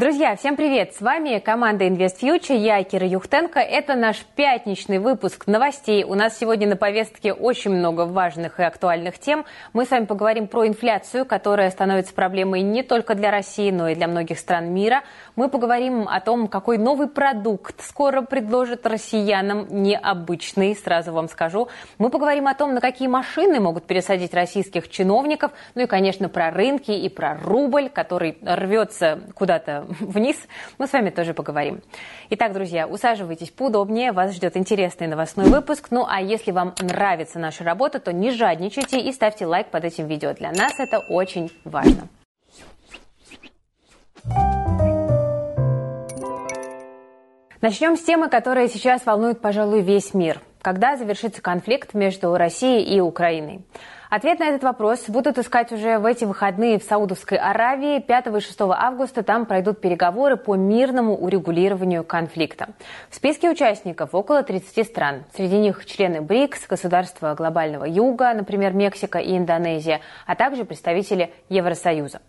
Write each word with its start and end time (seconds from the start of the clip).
Друзья, 0.00 0.34
всем 0.34 0.56
привет! 0.56 0.94
С 0.94 1.02
вами 1.02 1.40
команда 1.40 1.84
Invest 1.84 2.22
Future, 2.22 2.56
я 2.56 2.82
Кира 2.84 3.06
Юхтенко. 3.06 3.60
Это 3.60 3.96
наш 3.96 4.16
пятничный 4.34 4.98
выпуск 4.98 5.46
новостей. 5.46 6.04
У 6.04 6.14
нас 6.14 6.38
сегодня 6.38 6.66
на 6.66 6.76
повестке 6.76 7.34
очень 7.34 7.72
много 7.72 8.06
важных 8.06 8.60
и 8.60 8.62
актуальных 8.62 9.18
тем. 9.18 9.44
Мы 9.74 9.84
с 9.84 9.90
вами 9.90 10.06
поговорим 10.06 10.46
про 10.46 10.66
инфляцию, 10.66 11.26
которая 11.26 11.70
становится 11.70 12.14
проблемой 12.14 12.62
не 12.62 12.82
только 12.82 13.14
для 13.14 13.30
России, 13.30 13.70
но 13.70 13.88
и 13.88 13.94
для 13.94 14.08
многих 14.08 14.38
стран 14.38 14.72
мира. 14.72 15.02
Мы 15.36 15.50
поговорим 15.50 16.08
о 16.08 16.18
том, 16.20 16.48
какой 16.48 16.78
новый 16.78 17.06
продукт 17.06 17.84
скоро 17.84 18.22
предложат 18.22 18.86
россиянам 18.86 19.66
необычный, 19.68 20.74
сразу 20.76 21.12
вам 21.12 21.28
скажу. 21.28 21.68
Мы 21.98 22.08
поговорим 22.08 22.48
о 22.48 22.54
том, 22.54 22.72
на 22.72 22.80
какие 22.80 23.08
машины 23.08 23.60
могут 23.60 23.84
пересадить 23.84 24.32
российских 24.32 24.88
чиновников. 24.88 25.52
Ну 25.74 25.82
и, 25.82 25.86
конечно, 25.86 26.30
про 26.30 26.50
рынки 26.50 26.90
и 26.90 27.10
про 27.10 27.36
рубль, 27.44 27.90
который 27.90 28.38
рвется 28.40 29.20
куда-то 29.34 29.89
вниз, 30.00 30.36
мы 30.78 30.86
с 30.86 30.92
вами 30.92 31.10
тоже 31.10 31.34
поговорим. 31.34 31.82
Итак, 32.30 32.52
друзья, 32.52 32.86
усаживайтесь 32.86 33.50
поудобнее, 33.50 34.12
вас 34.12 34.34
ждет 34.34 34.56
интересный 34.56 35.06
новостной 35.06 35.46
выпуск. 35.46 35.88
Ну 35.90 36.06
а 36.08 36.20
если 36.20 36.52
вам 36.52 36.74
нравится 36.80 37.38
наша 37.38 37.64
работа, 37.64 37.98
то 37.98 38.12
не 38.12 38.30
жадничайте 38.30 39.00
и 39.00 39.12
ставьте 39.12 39.46
лайк 39.46 39.68
под 39.68 39.84
этим 39.84 40.06
видео. 40.06 40.32
Для 40.32 40.52
нас 40.52 40.78
это 40.78 40.98
очень 40.98 41.50
важно. 41.64 42.08
Начнем 47.60 47.96
с 47.96 48.02
темы, 48.02 48.30
которая 48.30 48.68
сейчас 48.68 49.04
волнует, 49.04 49.42
пожалуй, 49.42 49.82
весь 49.82 50.14
мир. 50.14 50.40
Когда 50.62 50.96
завершится 50.96 51.42
конфликт 51.42 51.92
между 51.92 52.34
Россией 52.34 52.82
и 52.96 53.00
Украиной? 53.00 53.60
Ответ 54.10 54.40
на 54.40 54.46
этот 54.48 54.64
вопрос 54.64 55.04
будут 55.06 55.38
искать 55.38 55.70
уже 55.70 56.00
в 56.00 56.04
эти 56.04 56.24
выходные 56.24 56.80
в 56.80 56.82
Саудовской 56.82 57.38
Аравии. 57.38 58.00
5 58.00 58.26
и 58.26 58.40
6 58.40 58.60
августа 58.62 59.22
там 59.22 59.46
пройдут 59.46 59.80
переговоры 59.80 60.36
по 60.36 60.56
мирному 60.56 61.16
урегулированию 61.16 62.02
конфликта. 62.02 62.70
В 63.08 63.14
списке 63.14 63.48
участников 63.48 64.12
около 64.12 64.42
30 64.42 64.84
стран. 64.84 65.22
Среди 65.36 65.58
них 65.58 65.86
члены 65.86 66.22
БРИКС, 66.22 66.66
государства 66.66 67.36
глобального 67.36 67.84
юга, 67.84 68.34
например, 68.34 68.72
Мексика 68.72 69.20
и 69.20 69.38
Индонезия, 69.38 70.00
а 70.26 70.34
также 70.34 70.64
представители 70.64 71.32
Евросоюза. 71.48 72.20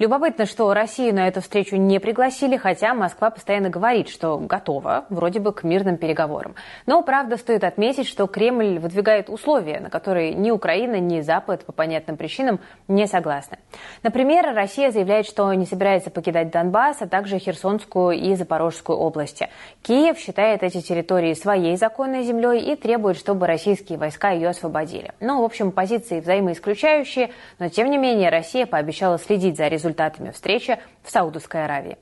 Любопытно, 0.00 0.44
что 0.44 0.74
Россию 0.74 1.14
на 1.14 1.28
эту 1.28 1.40
встречу 1.40 1.76
не 1.76 2.00
пригласили, 2.00 2.56
хотя 2.56 2.94
Москва 2.94 3.30
постоянно 3.30 3.70
говорит, 3.70 4.08
что 4.08 4.38
готова 4.38 5.04
вроде 5.08 5.38
бы 5.38 5.52
к 5.52 5.62
мирным 5.62 5.98
переговорам. 5.98 6.56
Но, 6.86 7.00
правда, 7.02 7.36
стоит 7.36 7.62
отметить, 7.62 8.08
что 8.08 8.26
Кремль 8.26 8.80
выдвигает 8.80 9.30
условия, 9.30 9.78
на 9.78 9.88
которые 9.88 10.34
ни 10.34 10.50
Украина, 10.50 10.98
ни 10.98 11.27
Запад 11.28 11.66
по 11.66 11.72
понятным 11.72 12.16
причинам 12.16 12.58
не 12.88 13.06
согласны. 13.06 13.58
Например, 14.02 14.54
Россия 14.54 14.90
заявляет, 14.90 15.26
что 15.26 15.52
не 15.52 15.66
собирается 15.66 16.08
покидать 16.10 16.50
Донбасс, 16.50 17.02
а 17.02 17.06
также 17.06 17.38
Херсонскую 17.38 18.16
и 18.18 18.34
Запорожскую 18.34 18.96
области. 18.96 19.50
Киев 19.82 20.16
считает 20.18 20.62
эти 20.62 20.80
территории 20.80 21.34
своей 21.34 21.76
законной 21.76 22.22
землей 22.22 22.72
и 22.72 22.76
требует, 22.76 23.18
чтобы 23.18 23.46
российские 23.46 23.98
войска 23.98 24.30
ее 24.30 24.48
освободили. 24.48 25.12
Ну, 25.20 25.42
в 25.42 25.44
общем, 25.44 25.70
позиции 25.70 26.20
взаимоисключающие, 26.20 27.30
но 27.58 27.68
тем 27.68 27.90
не 27.90 27.98
менее 27.98 28.30
Россия 28.30 28.64
пообещала 28.64 29.18
следить 29.18 29.58
за 29.58 29.68
результатами 29.68 30.30
встречи 30.30 30.78
в 31.08 31.10
Саудовской 31.10 31.64
Аравии. 31.64 31.96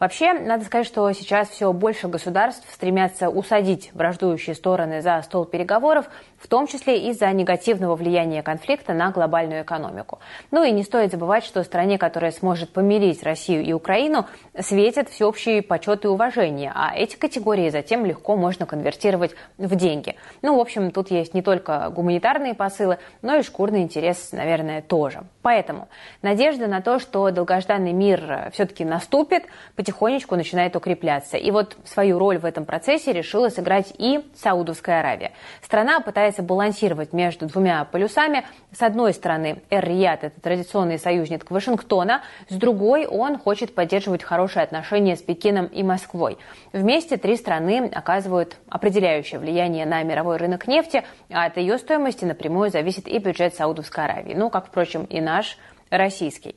Вообще, 0.00 0.32
надо 0.32 0.64
сказать, 0.64 0.86
что 0.86 1.10
сейчас 1.12 1.48
все 1.48 1.72
больше 1.72 2.08
государств 2.08 2.66
стремятся 2.72 3.28
усадить 3.28 3.90
враждующие 3.92 4.54
стороны 4.54 5.02
за 5.02 5.20
стол 5.22 5.44
переговоров, 5.44 6.06
в 6.38 6.48
том 6.48 6.66
числе 6.66 7.08
из-за 7.10 7.30
негативного 7.32 7.96
влияния 7.96 8.42
конфликта 8.42 8.92
на 8.92 9.10
глобальную 9.10 9.62
экономику. 9.62 10.18
Ну 10.50 10.64
и 10.64 10.70
не 10.70 10.82
стоит 10.84 11.12
забывать, 11.12 11.44
что 11.44 11.62
стране, 11.64 11.98
которая 11.98 12.30
сможет 12.30 12.72
помирить 12.72 13.22
Россию 13.22 13.64
и 13.64 13.72
Украину, 13.72 14.26
светят 14.58 15.08
всеобщий 15.08 15.62
почет 15.62 16.04
и 16.04 16.08
уважение, 16.08 16.72
а 16.74 16.94
эти 16.94 17.16
категории 17.16 17.70
затем 17.70 18.04
легко 18.04 18.36
можно 18.36 18.66
конвертировать 18.66 19.34
в 19.58 19.74
деньги. 19.76 20.16
Ну, 20.42 20.56
в 20.56 20.60
общем, 20.60 20.90
тут 20.90 21.10
есть 21.10 21.34
не 21.34 21.42
только 21.42 21.90
гуманитарные 21.90 22.54
посылы, 22.54 22.98
но 23.22 23.36
и 23.36 23.42
шкурный 23.42 23.82
интерес, 23.82 24.32
наверное, 24.32 24.82
тоже. 24.82 25.24
Поэтому 25.42 25.88
надежда 26.22 26.66
на 26.66 26.82
то, 26.82 26.98
что 26.98 27.30
долгожданный 27.30 27.92
мир 27.92 28.45
все-таки 28.52 28.84
наступит, 28.84 29.44
потихонечку 29.74 30.36
начинает 30.36 30.76
укрепляться. 30.76 31.36
И 31.36 31.50
вот 31.50 31.76
свою 31.84 32.18
роль 32.18 32.38
в 32.38 32.44
этом 32.44 32.64
процессе 32.64 33.12
решила 33.12 33.48
сыграть 33.48 33.92
и 33.98 34.20
Саудовская 34.34 35.00
Аравия. 35.00 35.32
Страна 35.62 36.00
пытается 36.00 36.42
балансировать 36.42 37.12
между 37.12 37.46
двумя 37.46 37.84
полюсами. 37.84 38.44
С 38.72 38.82
одной 38.82 39.12
стороны, 39.12 39.62
Эр-Рияд– 39.70 40.20
это 40.24 40.40
традиционный 40.40 40.98
союзник 40.98 41.50
Вашингтона, 41.50 42.22
с 42.48 42.54
другой 42.54 43.06
он 43.06 43.38
хочет 43.38 43.74
поддерживать 43.74 44.22
хорошие 44.22 44.62
отношения 44.62 45.16
с 45.16 45.22
Пекином 45.22 45.66
и 45.66 45.82
Москвой. 45.82 46.38
Вместе 46.72 47.16
три 47.16 47.36
страны 47.36 47.90
оказывают 47.92 48.56
определяющее 48.68 49.40
влияние 49.40 49.86
на 49.86 50.02
мировой 50.02 50.36
рынок 50.36 50.66
нефти, 50.66 51.04
а 51.30 51.46
от 51.46 51.56
ее 51.56 51.78
стоимости 51.78 52.24
напрямую 52.24 52.70
зависит 52.70 53.08
и 53.08 53.18
бюджет 53.18 53.54
Саудовской 53.54 54.04
Аравии, 54.04 54.34
ну, 54.34 54.50
как, 54.50 54.66
впрочем, 54.66 55.04
и 55.04 55.20
наш 55.20 55.58
российский. 55.90 56.56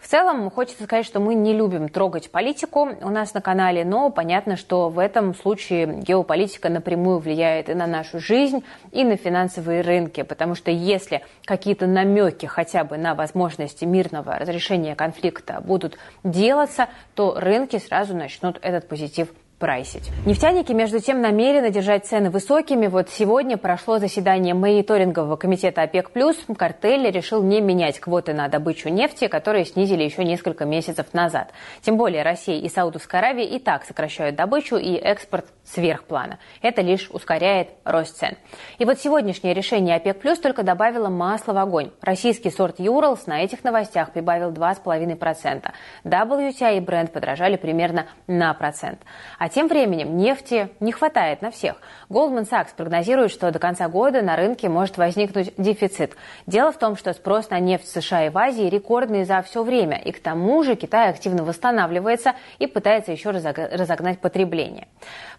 В 0.00 0.06
целом, 0.06 0.48
хочется 0.50 0.84
сказать, 0.84 1.04
что 1.04 1.18
мы 1.18 1.34
не 1.34 1.52
любим 1.52 1.88
трогать 1.88 2.30
политику 2.30 2.88
у 3.00 3.10
нас 3.10 3.34
на 3.34 3.40
канале, 3.40 3.84
но 3.84 4.10
понятно, 4.10 4.56
что 4.56 4.88
в 4.88 4.98
этом 4.98 5.34
случае 5.34 5.86
геополитика 5.86 6.68
напрямую 6.68 7.18
влияет 7.18 7.68
и 7.68 7.74
на 7.74 7.86
нашу 7.86 8.20
жизнь, 8.20 8.64
и 8.92 9.02
на 9.04 9.16
финансовые 9.16 9.80
рынки, 9.80 10.22
потому 10.22 10.54
что 10.54 10.70
если 10.70 11.22
какие-то 11.44 11.86
намеки 11.86 12.46
хотя 12.46 12.84
бы 12.84 12.96
на 12.96 13.14
возможности 13.14 13.84
мирного 13.84 14.38
разрешения 14.38 14.94
конфликта 14.94 15.60
будут 15.60 15.98
делаться, 16.22 16.88
то 17.14 17.34
рынки 17.38 17.78
сразу 17.78 18.14
начнут 18.14 18.58
этот 18.62 18.88
позитив 18.88 19.28
прайсить. 19.58 20.10
Нефтяники, 20.24 20.72
между 20.72 21.00
тем, 21.00 21.20
намерены 21.20 21.70
держать 21.70 22.06
цены 22.06 22.30
высокими. 22.30 22.86
Вот 22.86 23.10
сегодня 23.10 23.56
прошло 23.56 23.98
заседание 23.98 24.54
мониторингового 24.54 25.36
комитета 25.36 25.82
ОПЕК+. 25.82 26.10
Картель 26.56 27.10
решил 27.10 27.42
не 27.42 27.60
менять 27.60 27.98
квоты 28.00 28.34
на 28.34 28.48
добычу 28.48 28.88
нефти, 28.88 29.26
которые 29.26 29.64
снизили 29.64 30.04
еще 30.04 30.24
несколько 30.24 30.64
месяцев 30.64 31.12
назад. 31.12 31.52
Тем 31.82 31.96
более 31.96 32.22
Россия 32.22 32.60
и 32.60 32.68
Саудовская 32.68 33.20
Аравия 33.20 33.46
и 33.46 33.58
так 33.58 33.84
сокращают 33.84 34.36
добычу 34.36 34.76
и 34.76 34.94
экспорт 34.94 35.46
сверх 35.64 36.04
плана. 36.04 36.38
Это 36.62 36.82
лишь 36.82 37.10
ускоряет 37.10 37.70
рост 37.84 38.16
цен. 38.16 38.36
И 38.78 38.84
вот 38.84 39.00
сегодняшнее 39.00 39.54
решение 39.54 39.96
ОПЕК+, 39.96 40.40
только 40.40 40.62
добавило 40.62 41.08
масло 41.08 41.52
в 41.52 41.58
огонь. 41.58 41.90
Российский 42.00 42.50
сорт 42.50 42.78
Юралс 42.78 43.26
на 43.26 43.42
этих 43.42 43.64
новостях 43.64 44.12
прибавил 44.12 44.50
2,5%. 44.52 45.70
WTI 46.04 46.78
и 46.78 46.80
Brent 46.80 47.08
подражали 47.08 47.56
примерно 47.56 48.06
на 48.26 48.54
процент. 48.54 49.00
А 49.38 49.47
а 49.48 49.50
тем 49.50 49.66
временем 49.66 50.18
нефти 50.18 50.68
не 50.78 50.92
хватает 50.92 51.40
на 51.40 51.50
всех. 51.50 51.76
Goldman 52.10 52.46
Sachs 52.46 52.68
прогнозирует, 52.76 53.30
что 53.30 53.50
до 53.50 53.58
конца 53.58 53.88
года 53.88 54.20
на 54.20 54.36
рынке 54.36 54.68
может 54.68 54.98
возникнуть 54.98 55.54
дефицит. 55.56 56.16
Дело 56.46 56.70
в 56.70 56.76
том, 56.76 56.98
что 56.98 57.14
спрос 57.14 57.48
на 57.48 57.58
нефть 57.58 57.86
в 57.86 57.88
США 57.88 58.26
и 58.26 58.28
в 58.28 58.36
Азии 58.36 58.68
рекордный 58.68 59.24
за 59.24 59.40
все 59.40 59.62
время. 59.62 59.96
И 59.96 60.12
к 60.12 60.20
тому 60.20 60.62
же 60.64 60.74
Китай 60.76 61.08
активно 61.08 61.44
восстанавливается 61.44 62.34
и 62.58 62.66
пытается 62.66 63.10
еще 63.10 63.30
разогнать 63.30 64.18
потребление. 64.20 64.86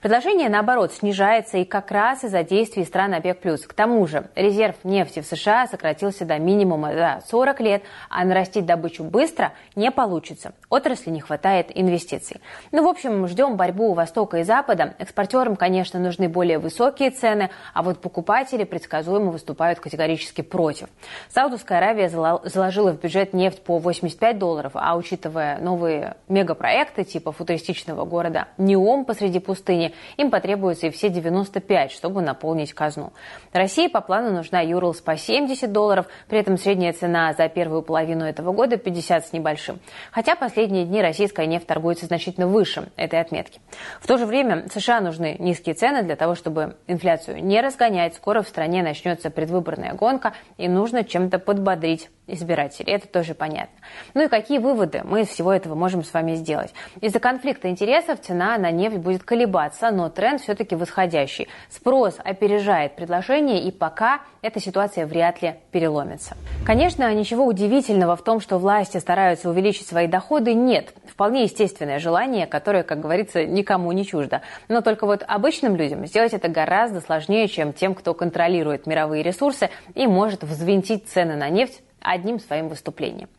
Предложение, 0.02 0.50
наоборот, 0.50 0.92
снижается 0.92 1.58
и 1.60 1.66
как 1.66 1.92
раз 1.92 2.24
из-за 2.24 2.42
действий 2.42 2.86
стран 2.86 3.14
ОПЕК+. 3.14 3.42
К 3.68 3.74
тому 3.74 4.08
же 4.08 4.28
резерв 4.34 4.78
нефти 4.84 5.20
в 5.20 5.26
США 5.28 5.68
сократился 5.68 6.26
до 6.26 6.40
минимума 6.40 6.94
за 6.94 7.22
40 7.28 7.60
лет, 7.60 7.84
а 8.10 8.26
нарастить 8.26 8.66
добычу 8.66 9.04
быстро 9.04 9.54
не 9.76 9.92
получится. 9.92 10.54
Отрасли 10.70 11.12
не 11.12 11.20
хватает 11.20 11.68
инвестиций. 11.76 12.42
Ну, 12.72 12.84
в 12.84 12.88
общем, 12.88 13.28
ждем 13.28 13.56
борьбу 13.56 13.94
Востока 14.00 14.38
и 14.38 14.44
Запада. 14.44 14.96
Экспортерам, 14.98 15.58
конечно, 15.58 16.00
нужны 16.00 16.30
более 16.30 16.58
высокие 16.58 17.12
цены, 17.12 17.50
а 17.74 17.84
вот 17.84 18.00
покупатели 18.00 18.64
предсказуемо 18.64 19.30
выступают 19.30 19.82
категорически 19.82 20.40
против. 20.40 20.88
Саудовская 21.28 21.80
Аравия 21.80 22.08
заложила 22.08 22.92
в 22.92 23.02
бюджет 23.02 23.34
нефть 23.34 23.62
по 23.62 23.78
85 23.78 24.40
долларов, 24.40 24.72
а 24.76 24.96
учитывая 24.96 25.60
новые 25.60 26.16
мегапроекты 26.30 27.04
типа 27.04 27.34
футуристичного 27.34 28.06
города 28.06 28.48
Неом 28.58 29.04
посреди 29.04 29.40
пустыни, 29.40 29.94
им 30.16 30.32
потребуется 30.32 30.88
и 30.88 30.92
все 30.92 31.10
95, 31.10 31.92
чтобы 31.92 32.22
наполнить 32.22 32.72
казну. 32.72 33.12
России 33.52 33.88
по 33.88 34.00
плану 34.00 34.32
нужна 34.32 34.62
Юрлс 34.62 35.02
по 35.02 35.18
70 35.18 35.74
долларов, 35.74 36.06
при 36.30 36.40
этом 36.40 36.58
средняя 36.58 36.94
цена 36.94 37.34
за 37.34 37.50
первую 37.50 37.82
половину 37.82 38.24
этого 38.24 38.54
года 38.54 38.78
50 38.78 39.28
с 39.28 39.34
небольшим. 39.34 39.82
Хотя 40.12 40.38
последние 40.38 40.86
дни 40.86 41.02
российская 41.02 41.48
нефть 41.48 41.68
торгуется 41.68 42.06
значительно 42.06 42.48
выше 42.48 42.88
этой 42.96 43.20
отметки. 43.20 43.60
В 44.00 44.08
то 44.08 44.18
же 44.18 44.26
время 44.26 44.68
США 44.72 45.02
нужны 45.02 45.36
низкие 45.40 45.76
цены 45.76 46.04
для 46.04 46.16
того, 46.16 46.36
чтобы 46.36 46.78
инфляцию 46.88 47.44
не 47.44 47.62
разгонять. 47.62 48.16
Скоро 48.16 48.42
в 48.42 48.48
стране 48.48 48.84
начнется 48.84 49.30
предвыборная 49.30 49.94
гонка, 49.94 50.34
и 50.58 50.68
нужно 50.68 51.04
чем-то 51.04 51.40
подбодрить 51.40 52.10
избирателей. 52.34 52.94
Это 52.94 53.08
тоже 53.08 53.34
понятно. 53.34 53.76
Ну 54.14 54.26
и 54.26 54.28
какие 54.28 54.60
выводы 54.60 55.02
мы 55.04 55.22
из 55.22 55.28
всего 55.28 55.52
этого 55.52 55.76
можем 55.76 56.04
с 56.04 56.14
вами 56.14 56.36
сделать? 56.36 56.74
Из-за 57.02 57.20
конфликта 57.20 57.70
интересов 57.70 58.22
цена 58.22 58.58
на 58.58 58.72
нефть 58.72 58.98
будет 58.98 59.24
колебаться, 59.24 59.92
но 59.92 60.10
тренд 60.10 60.42
все-таки 60.42 60.76
восходящий. 60.76 61.48
Спрос 61.70 62.18
опережает 62.24 62.96
предложение, 62.96 63.64
и 63.64 63.72
пока 63.72 64.22
эта 64.42 64.60
ситуация 64.60 65.06
вряд 65.06 65.42
ли 65.42 65.56
переломится. 65.72 66.38
Конечно, 66.66 67.14
ничего 67.14 67.46
удивительного 67.46 68.16
в 68.16 68.24
том, 68.24 68.40
что 68.40 68.58
власти 68.58 68.98
стараются 68.98 69.50
увеличить 69.50 69.88
свои 69.88 70.08
доходы, 70.08 70.54
нет. 70.54 70.94
Вполне 71.06 71.44
естественное 71.44 72.00
желание, 72.00 72.48
которое, 72.48 72.84
как 72.84 73.00
говорится, 73.00 73.46
никому 73.46 73.92
не 73.92 74.06
чуждо. 74.06 74.42
Но 74.68 74.82
только 74.82 75.06
вот 75.06 75.24
обычным 75.28 75.76
людям 75.76 76.06
сделать 76.06 76.34
это 76.34 76.48
гораздо 76.48 77.02
сложнее, 77.02 77.48
чем 77.48 77.74
тем, 77.74 77.96
кто 77.96 78.14
контролирует 78.14 78.88
мировые 78.88 79.24
ресурсы 79.24 79.70
и 79.96 80.08
может 80.08 80.44
взвинтить 80.44 81.08
цены 81.08 81.36
на 81.36 81.50
нефть 81.50 81.82
одним 82.02 82.40
своим 82.40 82.70
выступлением. 82.70 83.30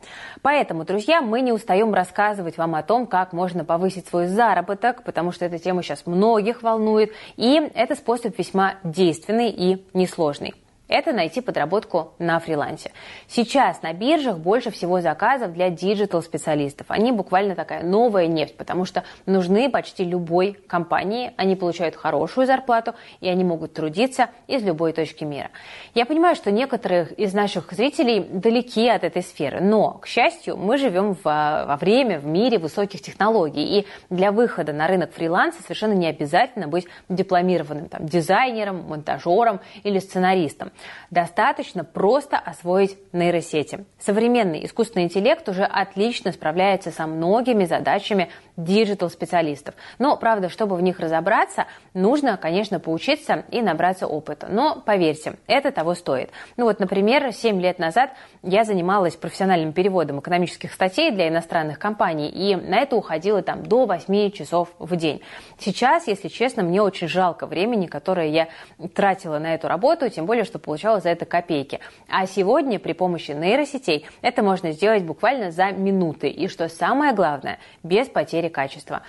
Поэтому, 0.41 0.85
друзья, 0.85 1.21
мы 1.21 1.41
не 1.41 1.51
устаем 1.51 1.93
рассказывать 1.93 2.57
вам 2.57 2.75
о 2.75 2.83
том, 2.83 3.07
как 3.07 3.33
можно 3.33 3.65
повысить 3.65 4.07
свой 4.07 4.27
заработок, 4.27 5.03
потому 5.03 5.31
что 5.31 5.45
эта 5.45 5.59
тема 5.59 5.83
сейчас 5.83 6.05
многих 6.05 6.63
волнует, 6.63 7.11
и 7.37 7.69
это 7.73 7.95
способ 7.95 8.37
весьма 8.37 8.75
действенный 8.83 9.49
и 9.49 9.85
несложный 9.93 10.53
это 10.91 11.13
найти 11.13 11.41
подработку 11.41 12.13
на 12.19 12.39
фрилансе. 12.39 12.91
Сейчас 13.27 13.81
на 13.81 13.93
биржах 13.93 14.37
больше 14.37 14.71
всего 14.71 14.99
заказов 14.99 15.53
для 15.53 15.69
digital-специалистов. 15.69 16.87
Они 16.89 17.11
буквально 17.13 17.55
такая 17.55 17.81
новая 17.81 18.27
нефть, 18.27 18.57
потому 18.57 18.85
что 18.85 19.03
нужны 19.25 19.69
почти 19.69 20.03
любой 20.03 20.53
компании. 20.67 21.31
Они 21.37 21.55
получают 21.55 21.95
хорошую 21.95 22.45
зарплату, 22.45 22.93
и 23.21 23.29
они 23.29 23.43
могут 23.45 23.73
трудиться 23.73 24.29
из 24.47 24.63
любой 24.63 24.91
точки 24.91 25.23
мира. 25.23 25.49
Я 25.95 26.05
понимаю, 26.05 26.35
что 26.35 26.51
некоторых 26.51 27.13
из 27.13 27.33
наших 27.33 27.71
зрителей 27.71 28.19
далеки 28.19 28.89
от 28.89 29.05
этой 29.05 29.23
сферы, 29.23 29.61
но, 29.61 29.93
к 29.93 30.07
счастью, 30.07 30.57
мы 30.57 30.77
живем 30.77 31.15
в, 31.15 31.23
во 31.23 31.77
время, 31.79 32.19
в 32.19 32.25
мире 32.25 32.57
высоких 32.57 33.01
технологий, 33.01 33.79
и 33.79 33.87
для 34.09 34.33
выхода 34.33 34.73
на 34.73 34.87
рынок 34.87 35.13
фриланса 35.13 35.61
совершенно 35.63 35.93
не 35.93 36.07
обязательно 36.07 36.67
быть 36.67 36.85
дипломированным 37.07 37.87
там, 37.87 38.05
дизайнером, 38.05 38.89
монтажером 38.89 39.61
или 39.83 39.99
сценаристом. 39.99 40.71
Достаточно 41.09 41.83
просто 41.83 42.37
освоить 42.37 42.97
нейросети. 43.13 43.85
Современный 43.99 44.65
искусственный 44.65 45.05
интеллект 45.05 45.47
уже 45.49 45.63
отлично 45.63 46.31
справляется 46.31 46.91
со 46.91 47.07
многими 47.07 47.65
задачами 47.65 48.29
digital-специалистов. 48.57 49.75
Но, 49.99 50.17
правда, 50.17 50.49
чтобы 50.49 50.75
в 50.75 50.81
них 50.81 50.99
разобраться, 50.99 51.65
нужно, 51.93 52.37
конечно, 52.37 52.79
поучиться 52.79 53.45
и 53.49 53.61
набраться 53.61 54.07
опыта. 54.07 54.47
Но, 54.49 54.81
поверьте, 54.85 55.35
это 55.47 55.71
того 55.71 55.95
стоит. 55.95 56.29
Ну 56.57 56.65
вот, 56.65 56.79
например, 56.79 57.31
7 57.33 57.59
лет 57.61 57.79
назад 57.79 58.11
я 58.43 58.63
занималась 58.63 59.15
профессиональным 59.15 59.73
переводом 59.73 60.19
экономических 60.19 60.73
статей 60.73 61.11
для 61.11 61.27
иностранных 61.27 61.79
компаний, 61.79 62.29
и 62.29 62.55
на 62.55 62.79
это 62.79 62.95
уходило 62.95 63.41
там 63.41 63.63
до 63.63 63.85
8 63.85 64.31
часов 64.31 64.69
в 64.79 64.95
день. 64.95 65.21
Сейчас, 65.59 66.07
если 66.07 66.27
честно, 66.27 66.63
мне 66.63 66.81
очень 66.81 67.07
жалко 67.07 67.47
времени, 67.47 67.87
которое 67.87 68.29
я 68.29 68.47
тратила 68.93 69.39
на 69.39 69.53
эту 69.55 69.67
работу, 69.67 70.09
тем 70.09 70.25
более, 70.25 70.43
что 70.43 70.59
получала 70.71 71.01
за 71.01 71.09
это 71.09 71.25
копейки. 71.25 71.81
А 72.07 72.25
сегодня 72.25 72.79
при 72.79 72.93
помощи 72.93 73.31
нейросетей 73.31 74.05
это 74.21 74.41
можно 74.41 74.71
сделать 74.71 75.03
буквально 75.03 75.51
за 75.51 75.71
минуты. 75.71 76.29
И 76.29 76.47
что 76.47 76.69
самое 76.69 77.13
главное, 77.13 77.59
без 77.83 78.07
потери 78.07 78.47
качества. 78.47 79.01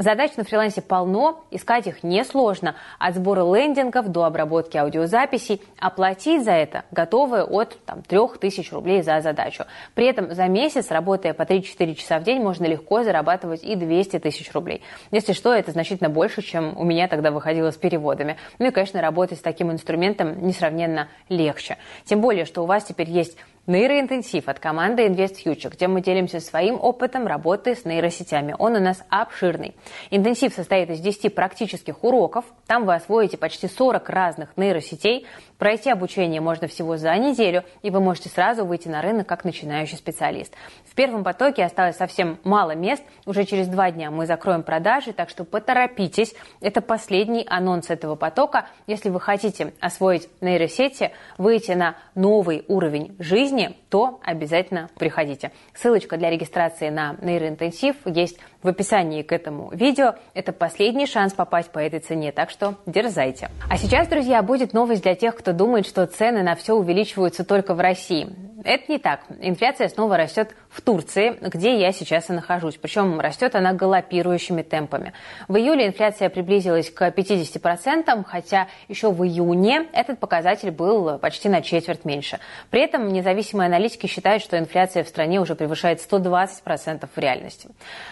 Задач 0.00 0.34
на 0.38 0.44
фрилансе 0.44 0.80
полно, 0.80 1.44
искать 1.50 1.86
их 1.86 2.02
несложно. 2.02 2.74
От 2.98 3.16
сбора 3.16 3.42
лендингов 3.42 4.08
до 4.08 4.24
обработки 4.24 4.78
аудиозаписей. 4.78 5.60
Оплатить 5.78 6.42
за 6.42 6.52
это 6.52 6.84
готовы 6.90 7.42
от 7.42 7.76
там, 7.84 8.00
3000 8.00 8.72
рублей 8.72 9.02
за 9.02 9.20
задачу. 9.20 9.64
При 9.94 10.06
этом 10.06 10.34
за 10.34 10.46
месяц, 10.46 10.90
работая 10.90 11.34
по 11.34 11.42
3-4 11.42 11.94
часа 11.96 12.18
в 12.18 12.22
день, 12.22 12.40
можно 12.40 12.64
легко 12.64 13.02
зарабатывать 13.02 13.62
и 13.62 13.76
200 13.76 14.20
тысяч 14.20 14.50
рублей. 14.54 14.80
Если 15.10 15.34
что, 15.34 15.52
это 15.52 15.70
значительно 15.70 16.08
больше, 16.08 16.40
чем 16.40 16.78
у 16.78 16.84
меня 16.84 17.06
тогда 17.06 17.30
выходило 17.30 17.70
с 17.70 17.76
переводами. 17.76 18.38
Ну 18.58 18.68
и, 18.68 18.70
конечно, 18.70 19.02
работать 19.02 19.38
с 19.38 19.42
таким 19.42 19.70
инструментом 19.70 20.46
несравненно 20.46 21.08
легче. 21.28 21.76
Тем 22.06 22.22
более, 22.22 22.46
что 22.46 22.62
у 22.62 22.66
вас 22.66 22.84
теперь 22.84 23.10
есть 23.10 23.36
Нейроинтенсив 23.70 24.48
от 24.48 24.58
команды 24.58 25.06
InvestFuture, 25.06 25.70
где 25.70 25.86
мы 25.86 26.00
делимся 26.00 26.40
своим 26.40 26.74
опытом 26.74 27.28
работы 27.28 27.76
с 27.76 27.84
нейросетями. 27.84 28.52
Он 28.58 28.74
у 28.74 28.80
нас 28.80 29.04
обширный. 29.10 29.76
Интенсив 30.10 30.52
состоит 30.52 30.90
из 30.90 30.98
10 30.98 31.32
практических 31.32 32.02
уроков. 32.02 32.44
Там 32.66 32.84
вы 32.84 32.96
освоите 32.96 33.36
почти 33.36 33.68
40 33.68 34.08
разных 34.08 34.56
нейросетей. 34.56 35.24
Пройти 35.56 35.88
обучение 35.88 36.40
можно 36.40 36.66
всего 36.66 36.96
за 36.96 37.14
неделю, 37.16 37.62
и 37.82 37.90
вы 37.90 38.00
можете 38.00 38.28
сразу 38.28 38.64
выйти 38.64 38.88
на 38.88 39.02
рынок 39.02 39.28
как 39.28 39.44
начинающий 39.44 39.98
специалист. 39.98 40.52
В 40.90 40.96
первом 40.96 41.22
потоке 41.22 41.62
осталось 41.62 41.96
совсем 41.96 42.38
мало 42.42 42.72
мест. 42.72 43.04
Уже 43.24 43.44
через 43.44 43.68
два 43.68 43.92
дня 43.92 44.10
мы 44.10 44.26
закроем 44.26 44.64
продажи, 44.64 45.12
так 45.12 45.28
что 45.28 45.44
поторопитесь. 45.44 46.34
Это 46.60 46.80
последний 46.80 47.46
анонс 47.48 47.88
этого 47.90 48.16
потока. 48.16 48.66
Если 48.88 49.10
вы 49.10 49.20
хотите 49.20 49.74
освоить 49.78 50.28
нейросети, 50.40 51.12
выйти 51.38 51.72
на 51.72 51.94
новый 52.16 52.64
уровень 52.66 53.14
жизни, 53.20 53.59
жизни, 53.60 53.76
то 53.88 54.20
обязательно 54.22 54.88
приходите. 54.98 55.52
Ссылочка 55.74 56.16
для 56.16 56.30
регистрации 56.30 56.90
на 56.90 57.16
нейроинтенсив 57.20 57.96
есть 58.04 58.38
в 58.62 58.68
описании 58.68 59.22
к 59.22 59.32
этому 59.32 59.70
видео. 59.72 60.14
Это 60.34 60.52
последний 60.52 61.06
шанс 61.06 61.32
попасть 61.32 61.70
по 61.70 61.78
этой 61.78 62.00
цене, 62.00 62.32
так 62.32 62.50
что 62.50 62.76
дерзайте. 62.86 63.50
А 63.68 63.76
сейчас, 63.76 64.08
друзья, 64.08 64.42
будет 64.42 64.72
новость 64.72 65.02
для 65.02 65.14
тех, 65.14 65.36
кто 65.36 65.52
думает, 65.52 65.86
что 65.86 66.06
цены 66.06 66.42
на 66.42 66.54
все 66.54 66.74
увеличиваются 66.74 67.44
только 67.44 67.74
в 67.74 67.80
России. 67.80 68.28
Это 68.64 68.84
не 68.92 68.98
так. 68.98 69.20
Инфляция 69.40 69.88
снова 69.88 70.16
растет 70.16 70.54
в 70.68 70.82
Турции, 70.82 71.36
где 71.40 71.78
я 71.80 71.92
сейчас 71.92 72.30
и 72.30 72.32
нахожусь. 72.32 72.76
Причем 72.76 73.18
растет 73.18 73.54
она 73.54 73.72
галопирующими 73.72 74.62
темпами. 74.62 75.12
В 75.48 75.56
июле 75.56 75.86
инфляция 75.86 76.28
приблизилась 76.28 76.90
к 76.90 77.08
50%, 77.08 78.24
хотя 78.24 78.68
еще 78.88 79.10
в 79.10 79.24
июне 79.24 79.86
этот 79.92 80.18
показатель 80.18 80.70
был 80.70 81.18
почти 81.18 81.48
на 81.48 81.62
четверть 81.62 82.04
меньше. 82.04 82.38
При 82.70 82.82
этом 82.82 83.08
независимые 83.08 83.66
аналитики 83.66 84.06
считают, 84.06 84.42
что 84.42 84.58
инфляция 84.58 85.04
в 85.04 85.08
стране 85.08 85.40
уже 85.40 85.54
превышает 85.54 86.00
120% 86.00 87.08
в 87.14 87.18
реальности. 87.18 87.68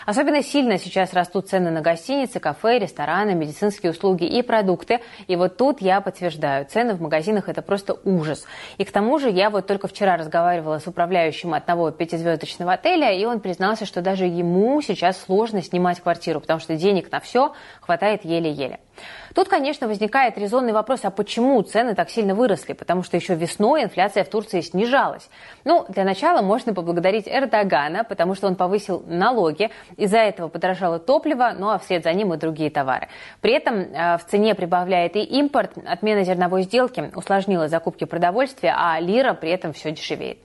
Особенно 0.07 0.43
сильно 0.43 0.79
сейчас 0.79 1.13
растут 1.13 1.49
цены 1.49 1.71
на 1.71 1.81
гостиницы, 1.81 2.41
кафе, 2.41 2.79
рестораны, 2.79 3.35
медицинские 3.35 3.93
услуги 3.93 4.25
и 4.25 4.43
продукты. 4.43 5.01
И 5.27 5.37
вот 5.37 5.57
тут 5.57 5.81
я 5.81 6.01
подтверждаю, 6.01 6.65
цены 6.65 6.95
в 6.95 7.03
магазинах 7.03 7.49
это 7.49 7.63
просто 7.63 7.99
ужас. 8.05 8.45
И 8.79 8.85
к 8.85 8.91
тому 8.93 9.19
же 9.19 9.31
я 9.31 9.51
вот 9.51 9.67
только 9.67 9.89
вчера 9.89 10.17
разговаривала 10.17 10.38
разговаривала 10.39 10.79
с 10.79 10.87
управляющим 10.87 11.53
одного 11.53 11.91
пятизвездочного 11.91 12.75
отеля, 12.75 13.13
и 13.13 13.25
он 13.25 13.41
признался, 13.41 13.87
что 13.87 14.03
даже 14.03 14.25
ему 14.25 14.81
сейчас 14.83 15.21
сложно 15.21 15.63
снимать 15.63 16.01
квартиру, 16.01 16.41
потому 16.41 16.61
что 16.61 16.77
денег 16.77 17.11
на 17.11 17.21
все 17.21 17.53
хватает 17.81 18.25
еле-еле. 18.25 18.79
Тут, 19.35 19.49
конечно, 19.49 19.87
возникает 19.89 20.39
резонный 20.39 20.73
вопрос, 20.73 21.01
а 21.05 21.11
почему 21.11 21.61
цены 21.63 21.95
так 21.95 22.11
сильно 22.11 22.35
выросли? 22.35 22.73
Потому 22.73 23.03
что 23.03 23.17
еще 23.17 23.35
весной 23.35 23.85
инфляция 23.85 24.25
в 24.25 24.29
Турции 24.29 24.61
снижалась. 24.61 25.29
Ну, 25.65 25.85
для 25.89 26.05
начала 26.05 26.43
можно 26.43 26.75
поблагодарить 26.75 27.29
Эрдогана, 27.29 28.05
потому 28.05 28.35
что 28.35 28.47
он 28.47 28.57
повысил 28.57 29.05
налоги, 29.07 29.71
из-за 29.97 30.19
этого 30.19 30.49
подорожало 30.49 30.99
топливо, 30.99 31.55
ну 31.57 31.71
а 31.71 31.79
вслед 31.79 32.05
за 32.05 32.13
ним 32.13 32.35
и 32.35 32.37
другие 32.37 32.71
товары. 32.71 33.09
При 33.41 33.53
этом 33.53 33.79
э, 33.79 34.19
в 34.19 34.25
цене 34.29 34.55
прибавляет 34.55 35.17
и 35.17 35.23
импорт, 35.23 35.73
отмена 35.87 36.25
зерновой 36.25 36.63
сделки 36.63 37.13
усложнила 37.15 37.69
закупки 37.69 38.05
продовольствия, 38.05 38.75
а 38.77 38.99
лира 39.01 39.35
при 39.35 39.51
этом 39.51 39.73
все 39.73 39.93
дешевеет. 39.93 40.39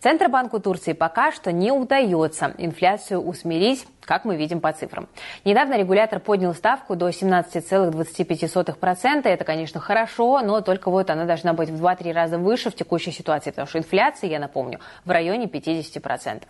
Центробанку 0.00 0.60
Турции 0.60 0.92
пока 0.92 1.32
что 1.32 1.52
не 1.52 1.72
удается 1.72 2.54
инфляцию 2.56 3.20
усмирить, 3.20 3.86
как 4.08 4.24
мы 4.24 4.36
видим 4.36 4.60
по 4.60 4.72
цифрам. 4.72 5.06
Недавно 5.44 5.74
регулятор 5.74 6.18
поднял 6.18 6.54
ставку 6.54 6.96
до 6.96 7.10
17,25%. 7.10 9.28
Это, 9.28 9.44
конечно, 9.44 9.80
хорошо, 9.80 10.40
но 10.40 10.62
только 10.62 10.90
вот 10.90 11.10
она 11.10 11.26
должна 11.26 11.52
быть 11.52 11.68
в 11.68 11.84
2-3 11.84 12.12
раза 12.14 12.38
выше 12.38 12.70
в 12.70 12.74
текущей 12.74 13.12
ситуации, 13.12 13.50
потому 13.50 13.68
что 13.68 13.78
инфляция, 13.78 14.30
я 14.30 14.38
напомню, 14.38 14.80
в 15.04 15.10
районе 15.10 15.44
50%. 15.44 16.44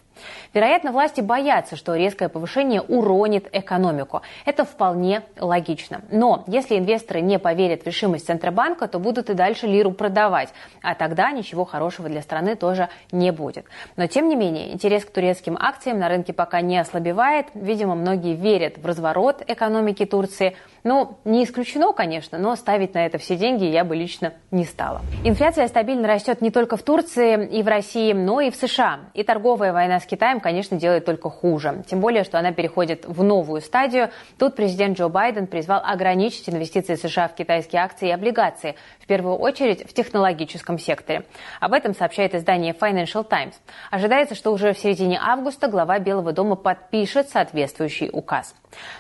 Вероятно, 0.55 0.93
власти 0.93 1.21
боятся, 1.21 1.75
что 1.77 1.97
резкое 1.97 2.29
повышение 2.29 2.81
уронит 2.81 3.49
экономику. 3.53 4.23
Это 4.45 4.65
вполне 4.65 5.23
логично. 5.39 6.03
Но 6.13 6.45
если 6.47 6.79
инвесторы 6.79 7.21
не 7.21 7.41
поверят 7.41 7.83
в 7.83 7.87
решимость 7.87 8.27
Центробанка, 8.27 8.87
то 8.87 9.01
будут 9.01 9.31
и 9.31 9.35
дальше 9.35 9.67
лиру 9.67 9.91
продавать. 9.91 10.51
А 10.83 10.95
тогда 10.95 11.33
ничего 11.33 11.65
хорошего 11.65 12.09
для 12.09 12.23
страны 12.23 12.55
тоже 12.55 12.89
не 13.11 13.33
будет. 13.33 13.67
Но, 13.97 14.07
тем 14.07 14.29
не 14.29 14.37
менее, 14.37 14.73
интерес 14.73 15.05
к 15.05 15.11
турецким 15.11 15.57
акциям 15.59 15.99
на 15.99 16.09
рынке 16.09 16.33
пока 16.33 16.61
не 16.61 16.79
ослабевает, 16.79 17.48
Видимо, 17.55 17.95
многие 17.95 18.35
верят 18.35 18.79
в 18.79 18.87
разворот 18.87 19.43
экономики 19.47 20.05
Турции. 20.05 20.57
Ну, 20.89 21.19
не 21.27 21.45
исключено, 21.45 21.93
конечно, 21.93 22.39
но 22.39 22.57
ставить 22.57 22.95
на 22.95 23.05
это 23.05 23.19
все 23.19 23.37
деньги 23.37 23.65
я 23.65 23.85
бы 23.85 23.95
лично 23.95 24.33
не 24.51 24.65
стала. 24.65 25.03
Инфляция 25.23 25.69
стабильно 25.69 26.09
растет 26.09 26.41
не 26.41 26.51
только 26.51 26.79
в 26.79 26.83
Турции 26.83 27.47
и 27.47 27.63
в 27.63 27.69
России, 27.69 28.15
но 28.15 28.41
и 28.41 28.51
в 28.51 28.57
США. 28.57 29.01
И 29.13 29.23
торговая 29.23 29.75
война 29.75 30.01
с 30.01 30.07
Китаем, 30.07 30.41
конечно, 30.41 30.79
делает 30.79 31.05
только 31.05 31.29
хуже. 31.29 31.85
Тем 31.87 32.01
более, 32.01 32.25
что 32.25 32.39
она 32.39 32.53
переходит 32.53 33.05
в 33.05 33.23
новую 33.23 33.61
стадию. 33.61 34.09
Тут 34.39 34.57
президент 34.57 34.99
Джо 34.99 35.09
Байден 35.09 35.47
призвал 35.47 35.83
ограничить 35.85 36.49
инвестиции 36.49 36.95
США 36.95 37.29
в 37.29 37.35
китайские 37.35 37.83
акции 37.83 38.09
и 38.09 38.13
облигации, 38.13 38.75
в 38.99 39.07
первую 39.07 39.37
очередь 39.37 39.87
в 39.87 39.93
технологическом 39.93 40.79
секторе. 40.79 41.27
Об 41.61 41.75
этом 41.75 41.95
сообщает 41.95 42.35
издание 42.35 42.73
Financial 42.73 43.25
Times. 43.25 43.61
Ожидается, 43.91 44.35
что 44.35 44.53
уже 44.53 44.73
в 44.73 44.79
середине 44.79 45.21
августа 45.23 45.69
глава 45.69 45.99
Белого 45.99 46.33
дома 46.33 46.57
подпишет 46.57 47.29
соответствующий 47.29 48.09
указ. 48.11 48.55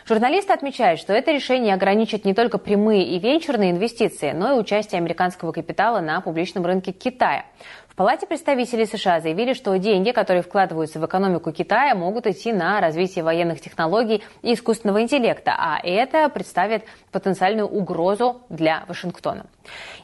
Журналисты 0.07 0.53
отмечают, 0.53 1.01
что 1.01 1.13
это 1.13 1.33
решение 1.33 1.75
ограничит 1.75 2.25
не 2.25 2.35
только 2.35 2.59
прямые 2.59 3.05
и 3.05 3.19
венчурные 3.19 3.71
инвестиции, 3.71 4.33
но 4.33 4.57
и 4.57 4.59
участие 4.59 4.99
американского 4.99 5.53
капитала 5.53 6.01
на 6.01 6.21
публичном 6.21 6.65
рынке 6.65 6.93
Китая. 6.93 7.45
В 7.89 7.95
Палате 7.99 8.29
представителей 8.29 8.87
США 8.87 9.21
заявили, 9.21 9.55
что 9.55 9.77
деньги, 9.77 10.13
которые 10.13 10.45
вкладываются 10.45 11.01
в 11.01 11.07
экономику 11.07 11.51
Китая, 11.51 11.97
могут 11.97 12.29
идти 12.29 12.53
на 12.53 12.81
развитие 12.81 13.25
военных 13.25 13.61
технологий 13.61 14.23
и 14.43 14.55
искусственного 14.55 15.03
интеллекта, 15.03 15.57
а 15.59 15.81
это 15.83 16.29
представит 16.29 16.85
потенциальную 17.11 17.67
угрозу 17.67 18.41
для 18.51 18.85
Вашингтона. 18.87 19.47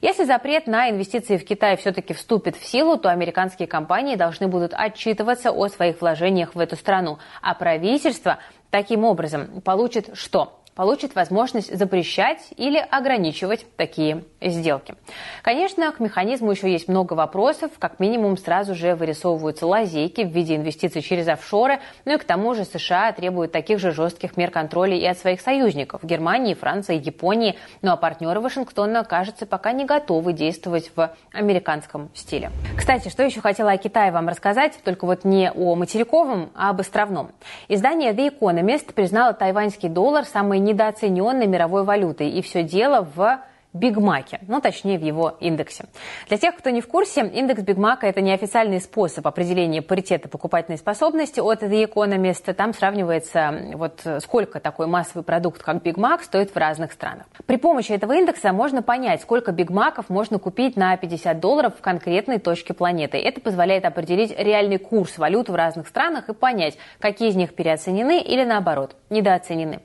Если 0.00 0.25
запрет 0.25 0.66
на 0.66 0.90
инвестиции 0.90 1.37
в 1.37 1.44
Китай 1.44 1.76
все-таки 1.76 2.14
вступит 2.14 2.56
в 2.56 2.64
силу, 2.64 2.99
то 2.99 3.11
американские 3.11 3.68
компании 3.68 4.16
должны 4.16 4.49
будут 4.49 4.75
отчитываться 4.75 5.52
о 5.52 5.68
своих 5.68 6.00
вложениях 6.00 6.56
в 6.56 6.59
эту 6.59 6.75
страну, 6.75 7.18
а 7.42 7.54
правительство 7.54 8.38
таким 8.75 9.04
образом 9.04 9.61
получит 9.61 10.11
что? 10.14 10.63
Получит 10.75 11.14
возможность 11.14 11.76
запрещать 11.76 12.40
или 12.57 12.78
ограничивать 12.78 13.66
такие 13.76 14.25
сделки. 14.40 14.95
Конечно, 15.43 15.90
к 15.93 16.00
механизму 16.00 16.50
еще 16.50 16.71
есть 16.71 16.88
много 16.88 17.14
вопросов. 17.14 17.71
Как 17.78 18.00
минимум, 18.00 18.37
сразу 18.37 18.75
же 18.75 18.95
вырисовываются 18.95 19.66
лазейки 19.66 20.23
в 20.23 20.28
виде 20.28 20.57
инвестиций 20.57 21.02
через 21.02 21.28
офшоры. 21.28 21.78
Ну 22.04 22.14
и 22.14 22.19
к 22.19 22.25
тому 22.25 22.54
же 22.54 22.64
США 22.64 23.12
требуют 23.12 23.52
таких 23.52 23.78
же 23.78 23.93
жестких 23.93 24.37
мер 24.37 24.50
контроля 24.50 24.97
и 24.97 25.04
от 25.07 25.19
своих 25.19 25.40
союзников– 25.40 26.02
Германии, 26.04 26.54
Франции, 26.54 26.97
Японии. 26.97 27.57
Ну 27.83 27.93
а 27.93 27.97
партнеры 27.97 28.40
Вашингтона, 28.40 29.04
кажется, 29.04 29.47
пока 29.47 29.73
не 29.73 29.85
готовы 29.85 30.33
действовать 30.33 30.90
в 30.97 31.14
американском 31.33 32.11
стиле. 32.14 32.50
Кстати, 32.76 33.09
что 33.09 33.23
еще 33.23 33.40
хотела 33.40 33.73
о 33.73 33.76
Китае 33.76 34.11
вам 34.11 34.28
рассказать, 34.28 34.78
только 34.85 35.04
вот 35.04 35.25
не 35.25 35.50
о 35.50 35.75
материковом, 35.75 36.50
а 36.54 36.71
об 36.71 36.81
островном. 36.81 37.31
Издание 37.69 38.12
The 38.12 38.37
Economist 38.38 38.93
признало 38.93 39.33
тайваньский 39.35 39.88
доллар 39.88 40.25
самой 40.25 40.63
недооцененной 40.64 41.47
мировой 41.47 41.85
валютой. 41.85 42.30
И 42.30 42.42
все 42.42 42.62
дело 42.62 43.06
в 43.14 43.40
Бигмаке, 43.75 44.38
ну 44.47 44.61
точнее 44.61 44.99
в 44.99 45.02
его 45.02 45.37
индексе. 45.40 45.87
Для 46.28 46.38
тех, 46.38 46.57
кто 46.57 46.71
не 46.71 46.81
в 46.81 46.87
курсе, 46.87 47.26
индекс 47.26 47.62
Бигмака– 47.62 48.07
это 48.09 48.21
неофициальный 48.21 48.81
способ 48.81 49.26
определения 49.26 49.83
паритета 49.83 50.28
покупательной 50.28 50.78
способности 50.78 51.40
от 51.40 51.64
The 51.64 51.93
Economist. 51.93 52.52
Там 52.54 52.73
сравнивается, 52.73 53.73
вот 53.75 54.07
сколько 54.21 54.61
такой 54.61 54.87
массовый 54.87 55.25
продукт, 55.25 55.61
как 55.61 55.83
Бигмак, 55.83 56.23
стоит 56.23 56.54
в 56.54 56.57
разных 56.57 56.93
странах. 56.93 57.26
При 57.47 57.57
помощи 57.57 57.90
этого 57.90 58.12
индекса 58.12 58.52
можно 58.52 58.81
понять, 58.81 59.23
сколько 59.23 59.50
Бигмаков 59.50 60.09
можно 60.09 60.38
купить 60.38 60.76
на 60.76 60.97
50 60.97 61.40
долларов 61.40 61.75
в 61.76 61.81
конкретной 61.81 62.38
точке 62.38 62.75
планеты. 62.75 63.19
Это 63.19 63.40
позволяет 63.40 63.87
определить 63.87 64.33
реальный 64.38 64.78
курс 64.78 65.19
валют 65.19 65.49
в 65.49 65.54
разных 65.57 65.88
странах 65.88 66.28
и 66.28 66.33
понять, 66.33 66.78
какие 67.00 67.31
из 67.31 67.35
них 67.35 67.54
переоценены 67.57 68.21
или 68.21 68.45
наоборот, 68.45 68.95
недооценены. 69.11 69.81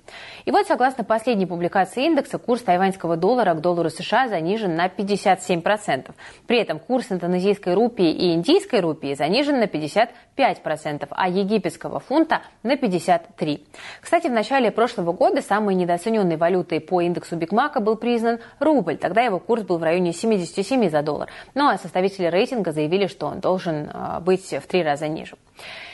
И 0.46 0.51
вот 0.51 0.67
согласно 0.67 1.03
последней 1.03 1.48
публикации 1.48 2.05
индекса, 2.05 2.38
курс 2.38 2.62
тайваньского 2.62 3.17
доллара 3.17 3.55
к 3.55 3.62
доллару 3.62 3.78
доллару 3.79 3.89
США 3.89 4.27
занижен 4.27 4.75
на 4.75 4.88
57%. 4.88 6.12
При 6.48 6.59
этом 6.59 6.79
курс 6.79 7.12
индонезийской 7.12 7.74
рупии 7.74 8.12
и 8.12 8.33
индийской 8.33 8.81
рупии 8.81 9.13
занижен 9.13 9.59
на 9.59 9.65
55%, 9.65 11.07
а 11.09 11.29
египетского 11.29 12.00
фунта 12.00 12.41
на 12.63 12.75
53%. 12.75 13.62
Кстати, 14.01 14.27
в 14.27 14.31
начале 14.31 14.71
прошлого 14.71 15.13
года 15.13 15.41
самой 15.41 15.75
недооцененной 15.75 16.36
валютой 16.36 16.81
по 16.81 17.01
индексу 17.01 17.38
Бигмака 17.38 17.79
был 17.79 17.95
признан 17.95 18.39
рубль. 18.59 18.98
Тогда 18.98 19.21
его 19.21 19.39
курс 19.39 19.63
был 19.63 19.77
в 19.77 19.83
районе 19.83 20.12
77 20.12 20.89
за 20.89 21.01
доллар. 21.01 21.29
Ну 21.55 21.69
а 21.69 21.77
составители 21.77 22.25
рейтинга 22.25 22.71
заявили, 22.71 23.07
что 23.07 23.27
он 23.27 23.39
должен 23.39 23.89
а, 23.93 24.19
быть 24.19 24.53
в 24.53 24.67
три 24.67 24.83
раза 24.83 25.07
ниже. 25.07 25.36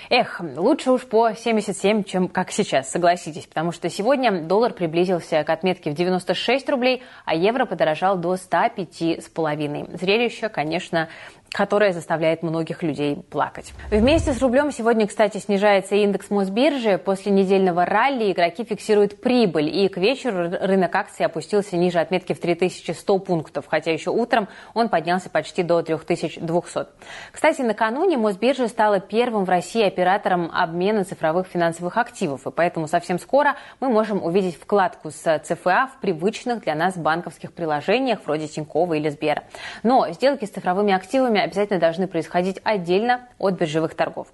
Эх, 0.09 0.39
лучше 0.55 0.91
уж 0.91 1.05
по 1.05 1.33
77, 1.33 2.03
чем 2.03 2.27
как 2.27 2.51
сейчас, 2.51 2.91
согласитесь, 2.91 3.47
потому 3.47 3.71
что 3.71 3.89
сегодня 3.89 4.41
доллар 4.41 4.73
приблизился 4.73 5.43
к 5.43 5.49
отметке 5.49 5.91
в 5.91 5.95
96 5.95 6.69
рублей, 6.69 7.01
а 7.25 7.33
евро 7.33 7.65
подорожал 7.65 8.17
до 8.17 8.35
105,5. 8.35 9.97
Зрелище, 9.97 10.49
конечно, 10.49 11.09
которая 11.55 11.93
заставляет 11.93 12.43
многих 12.43 12.83
людей 12.83 13.15
плакать. 13.15 13.71
Вместе 13.89 14.33
с 14.33 14.41
рублем 14.41 14.73
сегодня, 14.73 15.07
кстати, 15.07 15.37
снижается 15.37 15.95
индекс 15.95 16.29
Мосбиржи. 16.29 16.97
После 16.97 17.31
недельного 17.31 17.85
ралли 17.85 18.33
игроки 18.33 18.65
фиксируют 18.65 19.21
прибыль, 19.21 19.69
и 19.69 19.87
к 19.87 19.95
вечеру 19.95 20.49
рынок 20.59 20.93
акций 20.93 21.25
опустился 21.25 21.77
ниже 21.77 21.99
отметки 21.99 22.33
в 22.33 22.41
3100 22.41 23.19
пунктов, 23.19 23.67
хотя 23.69 23.93
еще 23.93 24.09
утром 24.09 24.49
он 24.73 24.89
поднялся 24.89 25.29
почти 25.29 25.63
до 25.63 25.81
3200. 25.81 26.87
Кстати, 27.31 27.61
накануне 27.61 28.17
Мосбиржа 28.17 28.67
стала 28.67 28.99
первым 28.99 29.45
в 29.45 29.49
России 29.49 29.83
оператором 29.83 30.51
обмена 30.53 31.05
цифровых 31.05 31.47
финансовых 31.47 31.95
активов, 31.95 32.45
и 32.45 32.51
поэтому 32.51 32.89
совсем 32.89 33.17
скоро 33.17 33.55
мы 33.79 33.87
можем 33.87 34.21
увидеть 34.21 34.57
вкладку 34.59 35.09
с 35.09 35.39
ЦФА 35.39 35.89
в 35.95 36.01
привычных 36.01 36.63
для 36.63 36.75
нас 36.75 36.97
банковских 36.97 37.53
приложениях 37.53 38.19
вроде 38.25 38.49
Тинькова 38.49 38.95
или 38.95 39.07
Сбера. 39.07 39.45
Но 39.83 40.11
сделки 40.11 40.43
с 40.43 40.49
цифровыми 40.49 40.91
активами 40.91 41.44
обязательно 41.45 41.79
должны 41.79 42.07
происходить 42.07 42.59
отдельно 42.63 43.27
от 43.39 43.55
биржевых 43.55 43.95
торгов. 43.95 44.27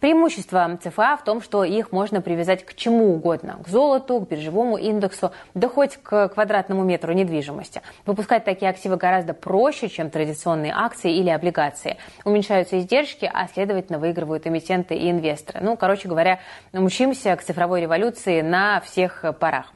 Преимущество 0.00 0.78
ЦФА 0.82 1.16
в 1.16 1.24
том, 1.24 1.40
что 1.40 1.62
их 1.64 1.92
можно 1.92 2.20
привязать 2.20 2.64
к 2.64 2.74
чему 2.74 3.14
угодно, 3.14 3.58
к 3.62 3.68
золоту, 3.68 4.20
к 4.20 4.28
биржевому 4.28 4.76
индексу, 4.76 5.32
да 5.54 5.68
хоть 5.68 5.96
к 5.96 6.28
квадратному 6.28 6.82
метру 6.82 7.12
недвижимости. 7.12 7.82
Выпускать 8.06 8.44
такие 8.44 8.70
активы 8.70 8.96
гораздо 8.96 9.34
проще, 9.34 9.88
чем 9.88 10.10
традиционные 10.10 10.72
акции 10.74 11.14
или 11.14 11.30
облигации. 11.30 11.98
Уменьшаются 12.24 12.78
издержки, 12.78 13.30
а 13.32 13.46
следовательно 13.48 13.98
выигрывают 13.98 14.46
эмитенты 14.46 14.96
и 14.96 15.10
инвесторы. 15.10 15.60
Ну, 15.62 15.76
короче 15.76 16.08
говоря, 16.08 16.40
учимся 16.72 17.36
к 17.36 17.42
цифровой 17.42 17.80
революции 17.82 18.40
на 18.40 18.80
всех 18.80 19.24
парах. 19.38 19.72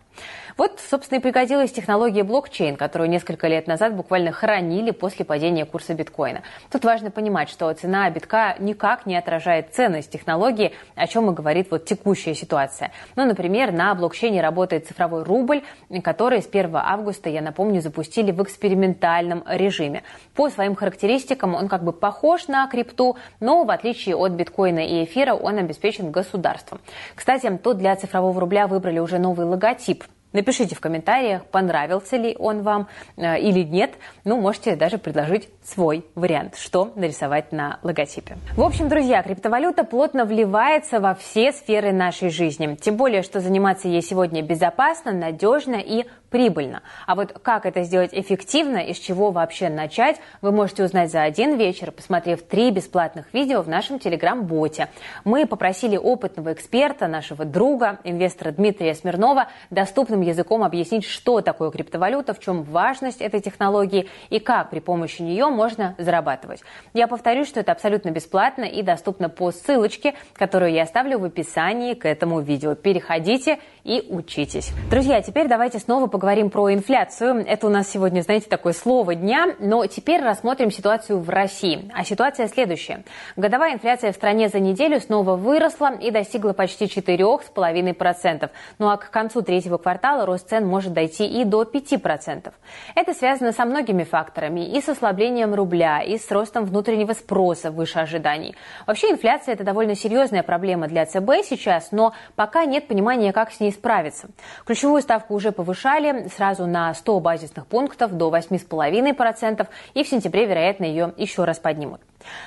Вот, 0.57 0.81
собственно, 0.81 1.19
и 1.19 1.23
пригодилась 1.23 1.71
технология 1.71 2.23
блокчейн, 2.23 2.77
которую 2.77 3.11
несколько 3.11 3.47
лет 3.47 3.67
назад 3.67 3.95
буквально 3.95 4.33
хранили 4.33 4.91
после 4.91 5.27
падения 5.27 5.67
курса 5.67 5.93
биткоина. 5.93 6.43
Тут 6.71 6.85
важно 6.85 7.11
понимать, 7.11 7.51
что 7.51 7.71
цена 7.75 8.09
битка 8.09 8.57
никак 8.59 9.05
не 9.05 9.17
отражает 9.17 9.75
ценность 9.75 10.11
технологии, 10.11 10.73
о 10.95 11.07
чем 11.07 11.31
и 11.31 11.35
говорит 11.35 11.71
вот 11.71 11.85
текущая 11.85 12.35
ситуация. 12.35 12.91
Ну, 13.17 13.27
например, 13.27 13.71
на 13.71 13.95
блокчейне 13.95 14.41
работает 14.41 14.87
цифровой 14.87 15.25
рубль, 15.25 15.63
который 16.03 16.41
с 16.41 16.47
1 16.47 16.75
августа, 16.75 17.29
я 17.29 17.43
напомню, 17.43 17.83
запустили 17.83 18.33
в 18.33 18.43
экспериментальном 18.43 19.45
режиме. 19.47 20.05
По 20.35 20.49
своим 20.49 20.75
характеристикам 20.75 21.55
он 21.55 21.69
как 21.69 21.85
бы 21.85 21.93
похож 21.93 22.49
на 22.49 22.67
крипту, 22.67 23.19
но 23.41 23.65
в 23.65 23.71
отличие 23.71 24.17
от 24.17 24.33
биткоина 24.33 24.81
и 24.81 25.05
эфира 25.05 25.35
он 25.35 25.59
обеспечен 25.59 26.11
государством. 26.11 26.81
Кстати, 27.15 27.55
тут 27.63 27.77
для 27.77 27.95
цифрового 27.95 28.41
рубля 28.41 28.67
выбрали 28.67 29.01
уже 29.01 29.19
новый 29.19 29.45
логотип– 29.45 30.05
Напишите 30.37 30.75
в 30.77 30.81
комментариях, 30.81 31.47
понравился 31.47 32.19
ли 32.19 32.37
он 32.39 32.61
вам 32.63 32.89
э, 33.17 33.41
или 33.41 33.63
нет. 33.63 33.93
Ну, 34.25 34.39
можете 34.39 34.77
даже 34.77 34.99
предложить 34.99 35.49
свой 35.65 36.05
вариант, 36.15 36.57
что 36.59 36.93
нарисовать 36.95 37.53
на 37.53 37.81
логотипе. 37.83 38.37
В 38.55 38.61
общем, 38.63 38.91
друзья, 38.91 39.23
криптовалюта 39.23 39.83
плотно 39.85 40.27
вливается 40.27 41.01
во 41.01 41.15
все 41.15 41.53
сферы 41.53 41.93
нашей 41.93 42.29
жизни. 42.29 42.75
Тем 42.75 42.97
более, 42.97 43.23
что 43.23 43.41
заниматься 43.41 43.89
ей 43.89 44.03
сегодня 44.03 44.43
безопасно, 44.43 45.13
надежно 45.13 45.77
и 45.77 46.05
прибыльно. 46.29 46.83
А 47.07 47.15
вот 47.15 47.33
как 47.43 47.65
это 47.65 47.83
сделать 47.85 48.11
эффективно 48.13 48.79
и 48.79 48.93
с 48.93 48.99
чего 48.99 49.31
вообще 49.31 49.71
начать, 49.71 50.17
вы 50.43 50.53
можете 50.53 50.85
узнать 50.85 51.11
за 51.11 51.23
один 51.23 51.57
вечер, 51.57 51.93
посмотрев 51.93 52.43
три 52.43 52.71
бесплатных 52.71 53.33
видео 53.33 53.63
в 53.63 53.69
нашем 53.69 53.99
телеграм-боте. 53.99 54.89
Мы 55.25 55.47
попросили 55.47 55.97
опытного 55.97 56.53
эксперта, 56.53 57.07
нашего 57.07 57.47
друга, 57.47 58.01
инвестора 58.05 58.51
Дмитрия 58.51 58.95
Смирнова, 58.95 59.49
доступным 59.71 60.21
языком 60.27 60.63
объяснить, 60.63 61.05
что 61.05 61.41
такое 61.41 61.71
криптовалюта, 61.71 62.35
в 62.35 62.41
чем 62.41 62.63
важность 62.63 63.21
этой 63.21 63.41
технологии 63.41 64.09
и 64.31 64.39
как 64.39 64.71
при 64.71 64.81
помощи 64.81 65.23
нее 65.23 65.47
можно 65.47 65.95
зарабатывать. 65.99 66.61
Я 66.95 67.07
повторюсь, 67.07 67.49
что 67.49 67.61
это 67.61 67.73
абсолютно 67.73 68.11
бесплатно 68.11 68.65
и 68.65 68.83
доступно 68.83 69.29
по 69.29 69.51
ссылочке, 69.51 70.15
которую 70.35 70.73
я 70.73 70.83
оставлю 70.83 71.19
в 71.19 71.25
описании 71.25 71.95
к 71.95 72.07
этому 72.07 72.41
видео. 72.41 72.75
Переходите 72.75 73.59
и 73.87 74.05
учитесь. 74.11 74.73
Друзья, 74.91 75.23
теперь 75.23 75.47
давайте 75.47 75.79
снова 75.79 76.09
поговорим 76.09 76.51
про 76.51 76.75
инфляцию. 76.75 77.45
Это 77.47 77.69
у 77.69 77.71
нас 77.71 77.89
сегодня, 77.89 78.23
знаете, 78.23 78.49
такое 78.49 78.73
слово 78.73 79.15
дня, 79.15 79.55
но 79.61 79.87
теперь 79.87 80.21
рассмотрим 80.23 80.73
ситуацию 80.73 81.21
в 81.21 81.31
России. 81.31 81.89
А 81.95 82.05
ситуация 82.05 82.49
следующая. 82.49 83.05
Годовая 83.37 83.75
инфляция 83.75 84.13
в 84.13 84.17
стране 84.17 84.49
за 84.49 84.59
неделю 84.59 85.01
снова 85.01 85.37
выросла 85.37 85.95
и 85.95 86.11
достигла 86.11 86.53
почти 86.53 86.87
4,5%. 86.87 88.51
Ну 88.79 88.89
а 88.89 88.97
к 88.97 89.11
концу 89.11 89.43
третьего 89.43 89.79
квартала 89.79 90.27
рост 90.27 90.49
цен 90.49 90.67
может 90.67 90.93
дойти 90.93 91.25
и 91.25 91.45
до 91.45 91.63
5%. 91.63 92.53
Это 92.97 93.15
связано 93.15 93.53
со 93.53 93.65
многими 93.65 94.03
факторами. 94.03 94.67
И 94.67 94.81
с 94.81 94.89
ослаблением 94.89 95.55
рубля, 95.55 96.03
и 96.03 96.19
с 96.19 96.29
ростом 96.33 96.65
внутреннего 96.65 97.13
спроса 97.13 97.71
выше 97.71 98.01
ожиданий. 98.01 98.57
Вообще 98.87 99.11
инфляция– 99.11 99.55
это 99.55 99.63
довольно 99.63 99.95
серьезная 99.95 100.43
проблема 100.43 100.89
для 100.89 101.07
ЦБ 101.07 101.45
сейчас, 101.45 101.93
но 101.93 102.13
пока 102.35 102.65
нет 102.65 102.89
понимания, 102.89 103.33
как 103.33 103.53
с 103.53 103.61
ней 103.61 103.76
справиться. 103.77 104.29
Ключевую 104.65 105.01
ставку 105.03 105.35
уже 105.35 105.53
повышали 105.53 106.29
сразу 106.29 106.67
на 106.67 106.93
100 106.93 107.21
базисных 107.21 107.67
пунктов 107.67 108.13
до 108.13 108.31
8,5%, 108.31 109.69
и 109.95 110.03
в 110.03 110.09
сентябре, 110.09 110.47
вероятно, 110.47 110.85
ее 110.85 111.13
еще 111.17 111.45
раз 111.45 111.59
поднимут. 111.59 112.01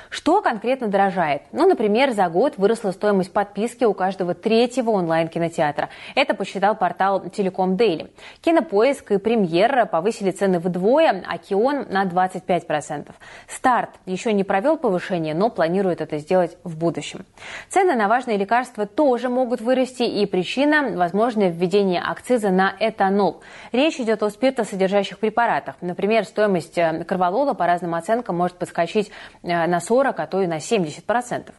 Что 0.10 0.42
конкретно 0.42 0.88
дорожает? 0.88 1.44
Ну, 1.52 1.68
например, 1.68 2.12
за 2.12 2.28
год 2.30 2.58
выросла 2.58 2.92
стоимость 2.92 3.32
подписки 3.32 3.84
у 3.84 3.94
каждого 3.94 4.34
третьего 4.34 4.92
онлайн-кинотеатра. 4.92 5.90
Это 6.16 6.34
посчитал 6.34 6.76
портал 6.76 7.30
Телеком 7.30 7.78
Дейли. 7.78 8.12
Кинопоиск 8.42 9.12
и 9.12 9.18
Премьер 9.18 9.86
повысили 9.86 10.32
цены 10.32 10.60
вдвое, 10.60 11.24
а 11.28 11.38
Кион 11.38 11.86
на 11.90 12.06
25%. 12.06 13.12
Старт 13.48 13.92
еще 14.06 14.34
не 14.34 14.44
провел 14.44 14.78
повышение, 14.78 15.36
но 15.36 15.50
планирует 15.50 16.02
это 16.02 16.18
сделать 16.18 16.58
в 16.64 16.78
будущем. 16.78 17.26
Цены 17.70 17.96
на 17.96 18.08
важные 18.08 18.38
лекарства 18.38 18.86
тоже 18.86 19.30
могут 19.30 19.62
вырасти, 19.62 20.04
и 20.04 20.26
причина– 20.26 20.90
возможное 20.98 21.50
введение 21.50 22.02
акциза 22.02 22.50
на 22.50 22.74
этанол. 22.80 23.42
Речь 23.72 24.00
идет 24.00 24.24
о 24.24 24.30
спиртосодержащих 24.30 25.20
препаратах. 25.20 25.76
Например, 25.82 26.26
стоимость 26.26 26.78
э, 26.78 27.04
корвалола 27.04 27.54
по 27.54 27.66
разным 27.66 27.96
оценкам 27.96 28.38
может 28.38 28.58
подскочить 28.58 29.12
э, 29.44 29.68
на 29.70 29.80
40, 29.80 30.20
а 30.20 30.28
то 30.28 30.42
и 30.42 30.48
на 30.48 30.58
70%. 30.58 31.52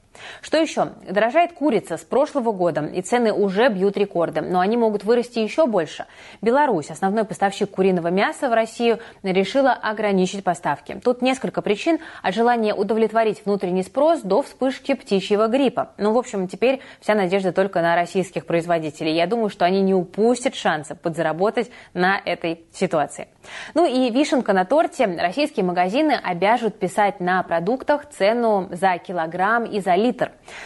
Что 0.42 0.58
еще? 0.58 0.92
Дорожает 1.08 1.52
курица 1.52 1.96
с 1.96 2.00
прошлого 2.00 2.52
года, 2.52 2.84
и 2.86 3.00
цены 3.02 3.32
уже 3.32 3.68
бьют 3.68 3.96
рекорды, 3.96 4.40
но 4.40 4.60
они 4.60 4.76
могут 4.76 5.04
вырасти 5.04 5.38
еще 5.38 5.66
больше. 5.66 6.06
Беларусь, 6.42 6.90
основной 6.90 7.24
поставщик 7.24 7.70
куриного 7.70 8.08
мяса 8.08 8.48
в 8.48 8.52
Россию, 8.52 8.98
решила 9.22 9.72
ограничить 9.72 10.44
поставки. 10.44 11.00
Тут 11.02 11.22
несколько 11.22 11.62
причин 11.62 11.98
от 12.22 12.34
желания 12.34 12.74
удовлетворить 12.74 13.44
внутренний 13.44 13.82
спрос 13.82 14.20
до 14.22 14.42
вспышки 14.42 14.94
птичьего 14.94 15.46
гриппа. 15.46 15.90
Ну, 15.98 16.12
в 16.12 16.18
общем, 16.18 16.48
теперь 16.48 16.80
вся 17.00 17.14
надежда 17.14 17.52
только 17.52 17.80
на 17.80 17.94
российских 17.94 18.46
производителей. 18.46 19.14
Я 19.14 19.26
думаю, 19.26 19.48
что 19.48 19.64
они 19.64 19.80
не 19.80 19.94
упустят 19.94 20.54
шанса 20.54 20.94
подзаработать 20.94 21.70
на 21.94 22.20
этой 22.24 22.64
ситуации. 22.72 23.28
Ну 23.74 23.86
и 23.86 24.10
вишенка 24.10 24.52
на 24.52 24.64
торте. 24.64 25.06
Российские 25.06 25.64
магазины 25.64 26.12
обяжут 26.12 26.78
писать 26.78 27.20
на 27.20 27.42
продуктах 27.42 28.08
цену 28.08 28.68
за 28.70 28.98
килограмм 28.98 29.64
и 29.64 29.80
за 29.80 29.94
литр. 29.94 30.09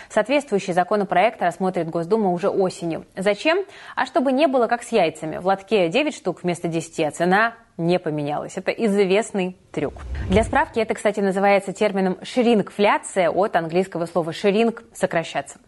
Соответствующий 0.08 0.72
законопроект 0.72 1.42
рассмотрит 1.42 1.88
Госдума 1.88 2.30
уже 2.30 2.48
осенью. 2.48 3.06
Зачем? 3.16 3.64
А 3.94 4.06
чтобы 4.06 4.32
не 4.32 4.46
было 4.46 4.66
как 4.66 4.82
с 4.82 4.92
яйцами. 4.92 5.38
В 5.38 5.46
лотке 5.46 5.88
9 5.88 6.14
штук 6.14 6.42
вместо 6.42 6.68
10, 6.68 7.00
а 7.00 7.10
цена 7.10 7.54
не 7.76 7.98
поменялась. 7.98 8.56
Это 8.56 8.70
известный 8.70 9.56
трюк. 9.72 9.94
Для 10.28 10.44
справки, 10.44 10.78
это, 10.78 10.94
кстати, 10.94 11.20
называется 11.20 11.72
термином 11.72 12.18
шрингфляция 12.22 13.30
от 13.30 13.56
английского 13.56 14.06
слова 14.06 14.32
шринг– 14.32 14.84
сокращаться. 14.94 15.58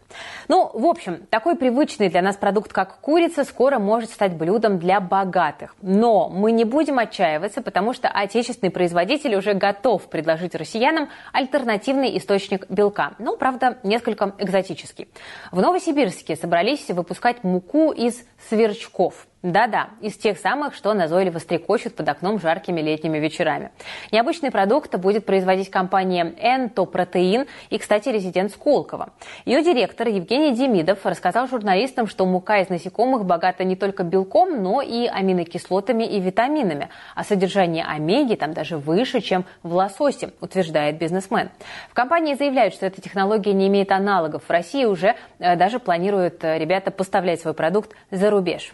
Ну, 0.47 0.71
в 0.73 0.85
общем, 0.85 1.25
такой 1.29 1.57
привычный 1.57 2.09
для 2.09 2.21
нас 2.21 2.37
продукт, 2.37 2.71
как 2.71 2.99
курица, 3.01 3.43
скоро 3.43 3.77
может 3.79 4.09
стать 4.09 4.33
блюдом 4.33 4.79
для 4.79 5.01
богатых. 5.01 5.75
Но 5.81 6.29
мы 6.29 6.53
не 6.53 6.63
будем 6.63 6.99
отчаиваться, 6.99 7.61
потому 7.61 7.93
что 7.93 8.07
отечественный 8.07 8.71
производитель 8.71 9.35
уже 9.35 9.53
готов 9.53 10.09
предложить 10.09 10.55
россиянам 10.55 11.09
альтернативный 11.33 12.17
источник 12.17 12.69
белка. 12.69 13.15
Ну, 13.19 13.35
правда, 13.35 13.77
несколько 13.83 14.33
экзотический. 14.37 15.09
В 15.51 15.59
Новосибирске 15.59 16.35
собрались 16.37 16.87
выпускать 16.87 17.43
муку 17.43 17.91
из 17.91 18.23
сверчков. 18.49 19.26
Да-да, 19.43 19.89
из 20.01 20.17
тех 20.17 20.39
самых, 20.39 20.73
что 20.73 20.95
назойливо 20.95 21.37
стрекочут 21.37 21.95
под 21.95 22.09
окном 22.09 22.39
жаркими 22.39 22.81
летними 22.81 23.19
вечерами. 23.19 23.69
Необычный 24.11 24.49
продукт 24.49 24.95
будет 24.97 25.27
производить 25.27 25.69
компания 25.69 26.33
«Энтопротеин» 26.39 27.45
и, 27.69 27.77
кстати, 27.77 28.09
резидент 28.09 28.51
Сколково. 28.51 29.09
Ее 29.45 29.63
директор 29.63 30.07
Евгений 30.07 30.55
Демидов 30.55 31.05
рассказал 31.05 31.47
журналистам, 31.47 32.07
что 32.07 32.25
мука 32.25 32.61
из 32.61 32.69
насекомых 32.69 33.25
богата 33.25 33.63
не 33.63 33.75
только 33.75 34.03
белком, 34.03 34.63
но 34.63 34.81
и 34.81 35.05
аминокислотами 35.05 36.03
и 36.03 36.19
витаминами. 36.19 36.89
А 37.13 37.23
содержание 37.23 37.85
омеги 37.85 38.33
там 38.33 38.53
даже 38.53 38.77
выше, 38.77 39.21
чем 39.21 39.45
в 39.61 39.75
лососе, 39.75 40.31
утверждает 40.41 40.97
бизнесмен. 40.97 41.51
В 41.91 41.93
компании 41.93 42.33
заявляют, 42.33 42.73
что 42.73 42.87
эта 42.87 43.01
технология 43.01 43.53
не 43.53 43.67
имеет 43.67 43.91
аналогов. 43.91 44.45
В 44.47 44.49
России 44.49 44.85
уже 44.85 45.15
э, 45.37 45.55
даже 45.55 45.77
планируют 45.77 46.43
э, 46.43 46.57
ребята 46.57 46.89
поставлять 46.89 47.39
свой 47.39 47.53
продукт 47.53 47.91
за 48.09 48.31
рубеж. 48.31 48.73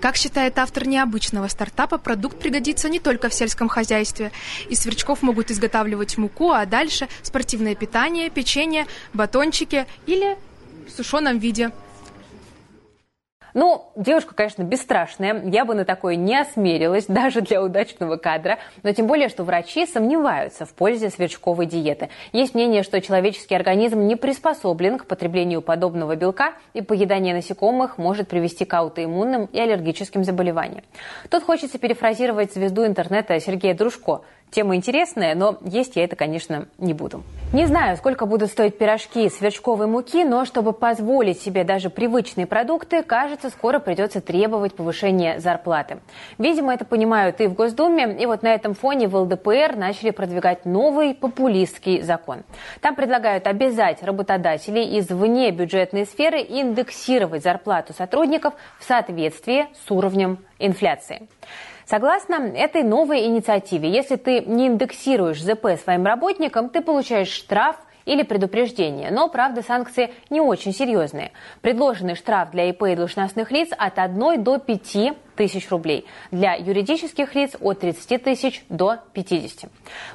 Как 0.00 0.13
считает 0.16 0.58
автор 0.58 0.86
необычного 0.86 1.48
стартапа, 1.48 1.98
продукт 1.98 2.38
пригодится 2.38 2.88
не 2.88 3.00
только 3.00 3.28
в 3.28 3.34
сельском 3.34 3.68
хозяйстве. 3.68 4.32
Из 4.68 4.80
сверчков 4.80 5.22
могут 5.22 5.50
изготавливать 5.50 6.18
муку, 6.18 6.52
а 6.52 6.66
дальше 6.66 7.08
спортивное 7.22 7.74
питание, 7.74 8.30
печенье, 8.30 8.86
батончики 9.12 9.86
или 10.06 10.36
в 10.86 10.96
сушеном 10.96 11.38
виде– 11.38 11.70
ну, 13.54 13.86
девушка, 13.94 14.34
конечно, 14.34 14.64
бесстрашная. 14.64 15.42
Я 15.44 15.64
бы 15.64 15.74
на 15.74 15.84
такое 15.84 16.16
не 16.16 16.36
осмелилась, 16.36 17.06
даже 17.08 17.40
для 17.40 17.62
удачного 17.62 18.16
кадра. 18.16 18.58
Но 18.82 18.92
тем 18.92 19.06
более, 19.06 19.28
что 19.28 19.44
врачи 19.44 19.86
сомневаются 19.86 20.66
в 20.66 20.74
пользе 20.74 21.08
сверчковой 21.08 21.66
диеты. 21.66 22.10
Есть 22.32 22.54
мнение, 22.54 22.82
что 22.82 23.00
человеческий 23.00 23.54
организм 23.54 24.00
не 24.00 24.16
приспособлен 24.16 24.98
к 24.98 25.06
потреблению 25.06 25.62
подобного 25.62 26.16
белка, 26.16 26.54
и 26.74 26.82
поедание 26.82 27.34
насекомых 27.34 27.96
может 27.96 28.28
привести 28.28 28.64
к 28.64 28.74
аутоиммунным 28.74 29.46
и 29.46 29.58
аллергическим 29.58 30.24
заболеваниям. 30.24 30.82
Тут 31.30 31.44
хочется 31.44 31.78
перефразировать 31.78 32.52
звезду 32.52 32.84
интернета 32.84 33.38
Сергея 33.38 33.74
Дружко. 33.74 34.22
Тема 34.54 34.76
интересная, 34.76 35.34
но 35.34 35.58
есть 35.64 35.96
я 35.96 36.04
это, 36.04 36.14
конечно, 36.14 36.68
не 36.78 36.94
буду. 36.94 37.24
Не 37.52 37.66
знаю, 37.66 37.96
сколько 37.96 38.24
будут 38.24 38.50
стоить 38.50 38.78
пирожки 38.78 39.24
из 39.24 39.36
сверчковой 39.36 39.88
муки, 39.88 40.22
но 40.22 40.44
чтобы 40.44 40.72
позволить 40.72 41.40
себе 41.40 41.64
даже 41.64 41.90
привычные 41.90 42.46
продукты, 42.46 43.02
кажется, 43.02 43.50
скоро 43.50 43.80
придется 43.80 44.20
требовать 44.20 44.76
повышения 44.76 45.40
зарплаты. 45.40 45.98
Видимо, 46.38 46.72
это 46.72 46.84
понимают 46.84 47.40
и 47.40 47.48
в 47.48 47.54
Госдуме, 47.54 48.16
и 48.16 48.26
вот 48.26 48.44
на 48.44 48.54
этом 48.54 48.74
фоне 48.74 49.08
в 49.08 49.16
ЛДПР 49.16 49.74
начали 49.74 50.10
продвигать 50.10 50.64
новый 50.64 51.14
популистский 51.14 52.02
закон. 52.02 52.44
Там 52.80 52.94
предлагают 52.94 53.48
обязать 53.48 54.04
работодателей 54.04 54.98
из 54.98 55.08
вне 55.08 55.50
бюджетной 55.50 56.06
сферы 56.06 56.38
индексировать 56.38 57.42
зарплату 57.42 57.92
сотрудников 57.92 58.54
в 58.78 58.84
соответствии 58.84 59.66
с 59.84 59.90
уровнем 59.90 60.38
инфляции. 60.60 61.26
Согласно 61.86 62.34
этой 62.34 62.82
новой 62.82 63.26
инициативе, 63.26 63.90
если 63.90 64.16
ты 64.16 64.40
не 64.40 64.68
индексируешь 64.68 65.42
ЗП 65.42 65.78
своим 65.82 66.06
работникам, 66.06 66.70
ты 66.70 66.80
получаешь 66.80 67.28
штраф 67.28 67.76
или 68.06 68.22
предупреждение. 68.22 69.10
Но, 69.10 69.28
правда, 69.28 69.62
санкции 69.62 70.12
не 70.30 70.40
очень 70.40 70.72
серьезные. 70.72 71.32
Предложенный 71.60 72.14
штраф 72.14 72.50
для 72.50 72.68
ИП 72.70 72.84
и 72.84 72.96
должностных 72.96 73.50
лиц 73.50 73.70
от 73.76 73.98
1 73.98 74.42
до 74.42 74.58
5 74.58 75.14
тысяч 75.34 75.70
рублей. 75.70 76.06
Для 76.30 76.54
юридических 76.54 77.34
лиц 77.34 77.56
от 77.60 77.80
30 77.80 78.22
тысяч 78.22 78.64
до 78.68 78.98
50. 79.12 79.70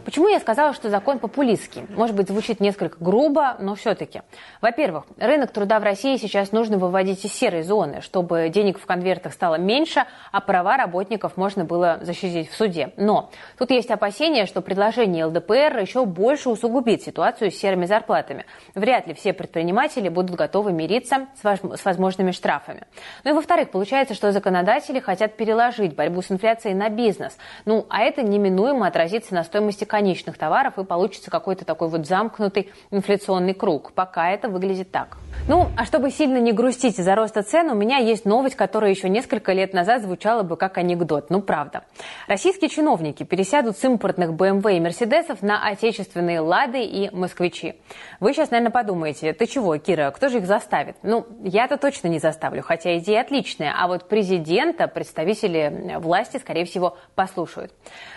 Почему 0.05 0.27
я 0.27 0.39
сказала, 0.39 0.73
что 0.73 0.89
закон 0.89 1.19
популистский? 1.19 1.83
Может 1.89 2.15
быть, 2.15 2.27
звучит 2.29 2.59
несколько 2.59 2.97
грубо, 3.03 3.57
но 3.59 3.75
все-таки. 3.75 4.21
Во-первых, 4.61 5.05
рынок 5.17 5.51
труда 5.51 5.79
в 5.79 5.83
России 5.83 6.17
сейчас 6.17 6.51
нужно 6.51 6.77
выводить 6.77 7.23
из 7.25 7.33
серой 7.33 7.63
зоны, 7.63 8.01
чтобы 8.01 8.49
денег 8.49 8.79
в 8.79 8.85
конвертах 8.85 9.33
стало 9.33 9.55
меньше, 9.55 10.05
а 10.31 10.41
права 10.41 10.77
работников 10.77 11.37
можно 11.37 11.65
было 11.65 11.99
защитить 12.01 12.49
в 12.49 12.55
суде. 12.55 12.93
Но 12.97 13.31
тут 13.57 13.71
есть 13.71 13.91
опасения, 13.91 14.45
что 14.45 14.61
предложение 14.61 15.25
ЛДПР 15.25 15.79
еще 15.79 16.05
больше 16.05 16.49
усугубит 16.49 17.03
ситуацию 17.03 17.51
с 17.51 17.55
серыми 17.55 17.85
зарплатами. 17.85 18.45
Вряд 18.75 19.07
ли 19.07 19.13
все 19.13 19.33
предприниматели 19.33 20.09
будут 20.09 20.35
готовы 20.35 20.71
мириться 20.71 21.27
с 21.41 21.85
возможными 21.85 22.31
штрафами. 22.31 22.83
Ну 23.23 23.31
и 23.31 23.33
во-вторых, 23.33 23.71
получается, 23.71 24.13
что 24.13 24.31
законодатели 24.31 24.99
хотят 25.09 25.37
переложить 25.37 25.95
борьбу 25.95 26.21
с 26.21 26.29
инфляцией 26.31 26.75
на 26.75 26.89
бизнес. 26.89 27.35
Ну, 27.65 27.87
а 27.89 28.01
это 28.01 28.21
неминуемо 28.21 28.85
отразится 28.85 29.33
на 29.33 29.43
стоимости 29.43 29.83
конечных 29.83 30.37
товаров 30.37 30.77
и 30.77 30.83
получится 30.83 31.31
какой-то 31.31 31.65
такой 31.65 31.87
вот 31.87 32.05
замкнутый 32.05 32.71
инфляционный 32.91 33.55
круг. 33.55 33.91
Пока 33.93 34.29
это 34.29 34.49
выглядит 34.49 34.91
так. 34.91 35.17
Ну, 35.47 35.67
а 35.75 35.85
чтобы 35.85 36.11
сильно 36.11 36.37
не 36.37 36.51
грустить 36.51 36.99
из-за 36.99 37.15
роста 37.15 37.41
цен, 37.41 37.71
у 37.71 37.73
меня 37.73 37.97
есть 37.97 38.25
новость, 38.25 38.55
которая 38.55 38.91
еще 38.91 39.09
несколько 39.09 39.51
лет 39.51 39.73
назад 39.73 40.03
звучала 40.03 40.43
бы 40.43 40.57
как 40.57 40.77
анекдот. 40.77 41.31
Ну, 41.31 41.41
правда. 41.41 41.85
Российские 42.27 42.69
чиновники 42.69 43.23
пересядут 43.23 43.77
с 43.77 43.83
импортных 43.83 44.31
BMW 44.31 44.77
и 44.77 44.79
Мерседесов 44.79 45.41
на 45.41 45.65
отечественные 45.67 46.41
«Лады» 46.41 46.83
и 46.83 47.09
«Москвичи». 47.15 47.81
Вы 48.19 48.33
сейчас, 48.33 48.51
наверное, 48.51 48.71
подумаете, 48.71 49.33
ты 49.33 49.47
чего, 49.47 49.75
Кира, 49.77 50.11
кто 50.11 50.29
же 50.29 50.37
их 50.37 50.45
заставит? 50.45 50.97
Ну, 51.01 51.25
я-то 51.43 51.77
точно 51.77 52.09
не 52.09 52.19
заставлю, 52.19 52.61
хотя 52.61 52.95
идея 52.99 53.21
отличная. 53.21 53.73
А 53.75 53.87
вот 53.87 54.07
президента 54.07 54.87
представители 54.99 55.95
власти, 55.99 56.35
скорее 56.39 56.65
всего, 56.65 56.97
послушают. 57.15 57.71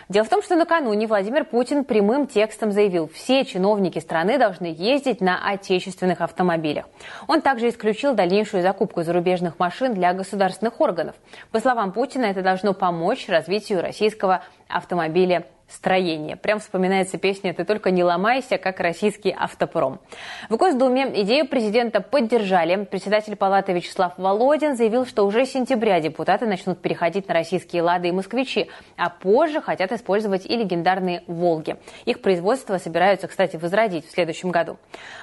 Дело 0.09 0.25
в 0.25 0.29
том, 0.29 0.43
что 0.43 0.57
накануне 0.57 1.07
Владимир 1.07 1.45
Путин 1.45 1.85
прямым 1.85 2.27
текстом 2.27 2.73
заявил, 2.73 3.09
все 3.15 3.45
чиновники 3.45 4.01
страны 4.01 4.37
должны 4.37 4.75
ездить 4.77 5.21
на 5.21 5.49
отечественных 5.49 6.21
автомобилях. 6.21 6.87
Он 7.29 7.41
также 7.41 7.69
исключил 7.69 8.15
дальнейшую 8.15 8.65
закупку 8.65 9.05
зарубежных 9.05 9.61
машин 9.61 9.95
для 9.95 10.13
государственных 10.13 10.81
органов. 10.81 11.15
По 11.53 11.61
словам 11.61 11.93
Путина, 11.93 12.25
это 12.25 12.43
должно 12.43 12.75
помочь 12.75 13.29
развитию 13.29 13.81
российского 13.81 14.43
автомобиля 14.67 15.47
строение. 15.75 16.37
Прям 16.37 16.61
вспоминается 16.61 17.19
песня 17.19 17.55
«Ты 17.55 17.65
только 17.65 17.91
не 17.91 18.05
ломайся», 18.05 18.59
как 18.59 18.81
российский 18.81 19.35
автопром. 19.37 20.01
В 20.49 20.57
Госдуме 20.57 21.11
идею 21.23 21.49
президента 21.49 22.01
поддержали. 22.01 22.85
Председатель 22.85 23.37
палаты 23.37 23.73
Вячеслав 23.73 24.13
Володин 24.17 24.77
заявил, 24.77 25.07
что 25.07 25.25
уже 25.25 25.47
с 25.47 25.53
сентября 25.53 26.01
депутаты 26.01 26.47
начнут 26.47 26.81
переходить 26.81 27.29
на 27.29 27.35
российские 27.35 27.83
«Лады» 27.83 28.09
и 28.09 28.13
«Москвичи», 28.13 28.71
а 28.97 29.11
позже 29.11 29.61
хотят 29.61 29.93
использовать 29.93 30.47
и 30.47 30.57
легендарные 30.57 31.23
«Волги». 31.27 31.77
Их 32.05 32.21
производство 32.21 32.79
собираются, 32.79 33.29
кстати, 33.29 33.57
возродить 33.57 34.07
в 34.07 34.13
следующем 34.13 34.51
году. 34.51 34.77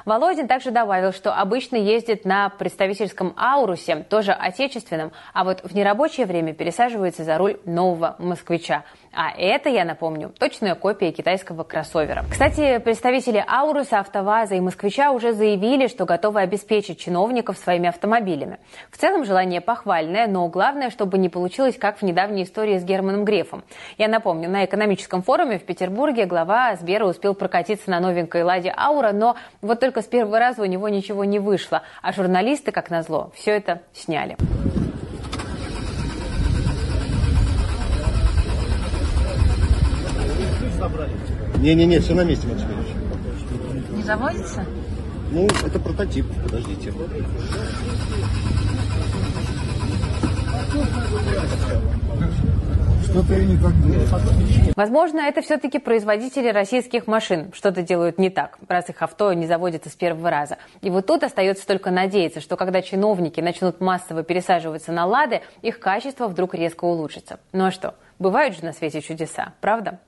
Володин 0.06 0.48
также 0.48 0.72
добавил, 0.72 1.14
что 1.14 1.34
обычно 1.34 1.76
ездит 1.76 2.26
на 2.26 2.50
представительском 2.50 3.34
«Аурусе», 3.38 4.06
тоже 4.10 4.32
отечественном, 4.32 5.12
а 5.34 5.44
вот 5.44 5.62
в 5.64 5.76
нерабочее 5.76 6.26
время 6.26 6.54
пересаживается 6.54 7.24
за 7.24 7.38
руль 7.38 7.60
нового 7.66 8.16
«Москвича». 8.20 8.84
А 9.14 9.32
это, 9.36 9.70
я 9.70 9.86
напомню, 9.86 10.32
точная 10.38 10.76
копия 10.76 11.12
китайского 11.12 11.64
кроссовера. 11.64 12.26
Кстати, 12.30 12.78
представители 12.78 13.44
Ауруса, 13.48 14.00
АвтоВАЗа 14.00 14.56
и 14.56 14.60
Москвича 14.60 15.12
уже 15.12 15.34
заявили, 15.34 15.88
что 15.88 16.06
готовы 16.06 16.42
обеспечить 16.42 17.00
чиновников 17.00 17.58
своими 17.58 17.90
автомобилями. 17.90 18.60
В 18.92 18.98
целом 18.98 19.26
желание 19.26 19.62
похвальное, 19.62 20.28
но 20.28 20.48
главное, 20.48 20.90
чтобы 20.90 21.18
не 21.18 21.30
получилось, 21.30 21.78
как 21.78 21.98
в 21.98 22.04
недавней 22.04 22.44
истории 22.44 22.78
с 22.78 22.84
Германом 22.84 23.26
Грефом. 23.26 23.64
Я 23.98 24.08
напомню, 24.08 24.50
на 24.50 24.66
экономическом 24.66 25.24
форуме 25.24 25.58
в 25.58 25.64
Петербурге 25.64 26.26
глава 26.26 26.76
Сбера 26.76 27.06
успел 27.06 27.34
прокатиться 27.34 27.90
на 27.90 28.00
новенькой 28.00 28.44
«Ладе 28.44 28.74
Аура», 28.76 29.12
но 29.12 29.36
вот 29.62 29.80
только 29.80 30.02
с 30.02 30.06
первого 30.06 30.40
раза 30.40 30.62
у 30.62 30.66
него 30.66 30.88
ничего 30.88 31.26
не 31.26 31.40
вышло, 31.40 31.82
а 32.02 32.14
журналисты, 32.14 32.72
как 32.72 32.90
назло, 32.90 33.32
все 33.36 33.52
это 33.52 33.82
сняли. 33.94 34.38
Собрали? 40.80 41.12
Не-не-не, 41.58 42.00
все 42.00 42.14
на 42.16 42.24
месте, 42.24 42.48
Максим 42.48 42.68
Не 43.96 44.04
заводится? 44.04 44.66
Ну, 45.32 45.48
это 45.66 45.80
прототип, 45.80 46.26
подождите. 46.44 46.92
Что-то 53.04 53.34
я 53.34 53.44
не 53.44 53.58
так 53.58 53.74
делаю. 53.82 54.08
Возможно, 54.76 55.20
это 55.20 55.42
все-таки 55.42 55.80
производители 55.80 56.50
российских 56.50 57.08
машин 57.08 57.52
что-то 57.54 57.82
делают 57.82 58.20
не 58.20 58.30
так, 58.30 58.58
раз 58.68 58.90
их 58.90 59.02
авто 59.02 59.34
не 59.34 59.48
заводится 59.48 59.90
с 59.90 59.94
первого 59.94 60.30
раза. 60.30 60.58
И 60.82 60.90
вот 60.90 61.08
тут 61.08 61.24
остается 61.24 61.66
только 61.66 61.90
надеяться, 61.90 62.40
что 62.40 62.56
когда 62.56 62.82
чиновники 62.82 63.42
начнут 63.42 63.82
массово 63.82 64.24
пересаживаться 64.24 64.92
на 64.92 65.06
«Лады», 65.06 65.42
их 65.64 65.80
качество 65.80 66.28
вдруг 66.28 66.54
резко 66.54 66.86
улучшится. 66.86 67.40
Ну 67.52 67.66
а 67.66 67.72
что? 67.72 67.96
Бывают 68.20 68.56
же 68.56 68.66
на 68.66 68.74
свете 68.74 69.02
чудеса, 69.02 69.54
правда? 69.60 70.00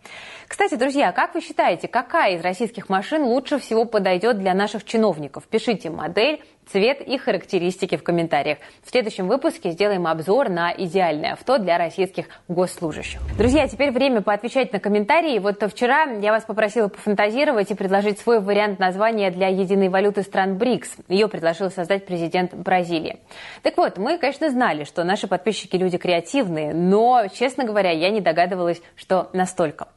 Кстати, 0.51 0.75
друзья, 0.75 1.13
как 1.13 1.33
вы 1.33 1.39
считаете, 1.39 1.87
какая 1.87 2.35
из 2.35 2.41
российских 2.41 2.89
машин 2.89 3.23
лучше 3.23 3.57
всего 3.57 3.85
подойдет 3.85 4.37
для 4.37 4.53
наших 4.53 4.83
чиновников? 4.83 5.45
Пишите 5.47 5.89
модель, 5.89 6.41
цвет 6.69 7.01
и 7.01 7.17
характеристики 7.17 7.95
в 7.95 8.03
комментариях. 8.03 8.57
В 8.83 8.89
следующем 8.89 9.27
выпуске 9.27 9.71
сделаем 9.71 10.07
обзор 10.07 10.49
на 10.49 10.73
идеальное 10.73 11.33
авто 11.33 11.57
для 11.57 11.77
российских 11.77 12.25
госслужащих. 12.47 13.19
Друзья, 13.37 13.67
теперь 13.67 13.91
время 13.91 14.21
поотвечать 14.21 14.71
на 14.73 14.79
комментарии. 14.79 15.39
Вот 15.39 15.63
вчера 15.71 16.03
я 16.03 16.31
вас 16.31 16.43
попросила 16.43 16.87
пофантазировать 16.87 17.71
и 17.71 17.75
предложить 17.75 18.19
свой 18.19 18.39
вариант 18.39 18.79
названия 18.79 19.31
для 19.31 19.47
единой 19.47 19.89
валюты 19.89 20.21
стран 20.21 20.57
БРИКС. 20.57 20.97
Ее 21.07 21.27
предложил 21.27 21.71
создать 21.71 22.05
президент 22.05 22.53
Бразилии. 22.53 23.19
Так 23.63 23.77
вот, 23.77 23.97
мы, 23.97 24.17
конечно, 24.17 24.49
знали, 24.49 24.83
что 24.83 25.03
наши 25.03 25.27
подписчики 25.27 25.75
люди 25.75 25.97
креативные, 25.97 26.73
но, 26.73 27.27
честно 27.33 27.63
говоря, 27.63 27.91
я 27.91 28.09
не 28.09 28.21
догадывалась, 28.21 28.81
что 28.95 29.29
настолько. 29.33 29.87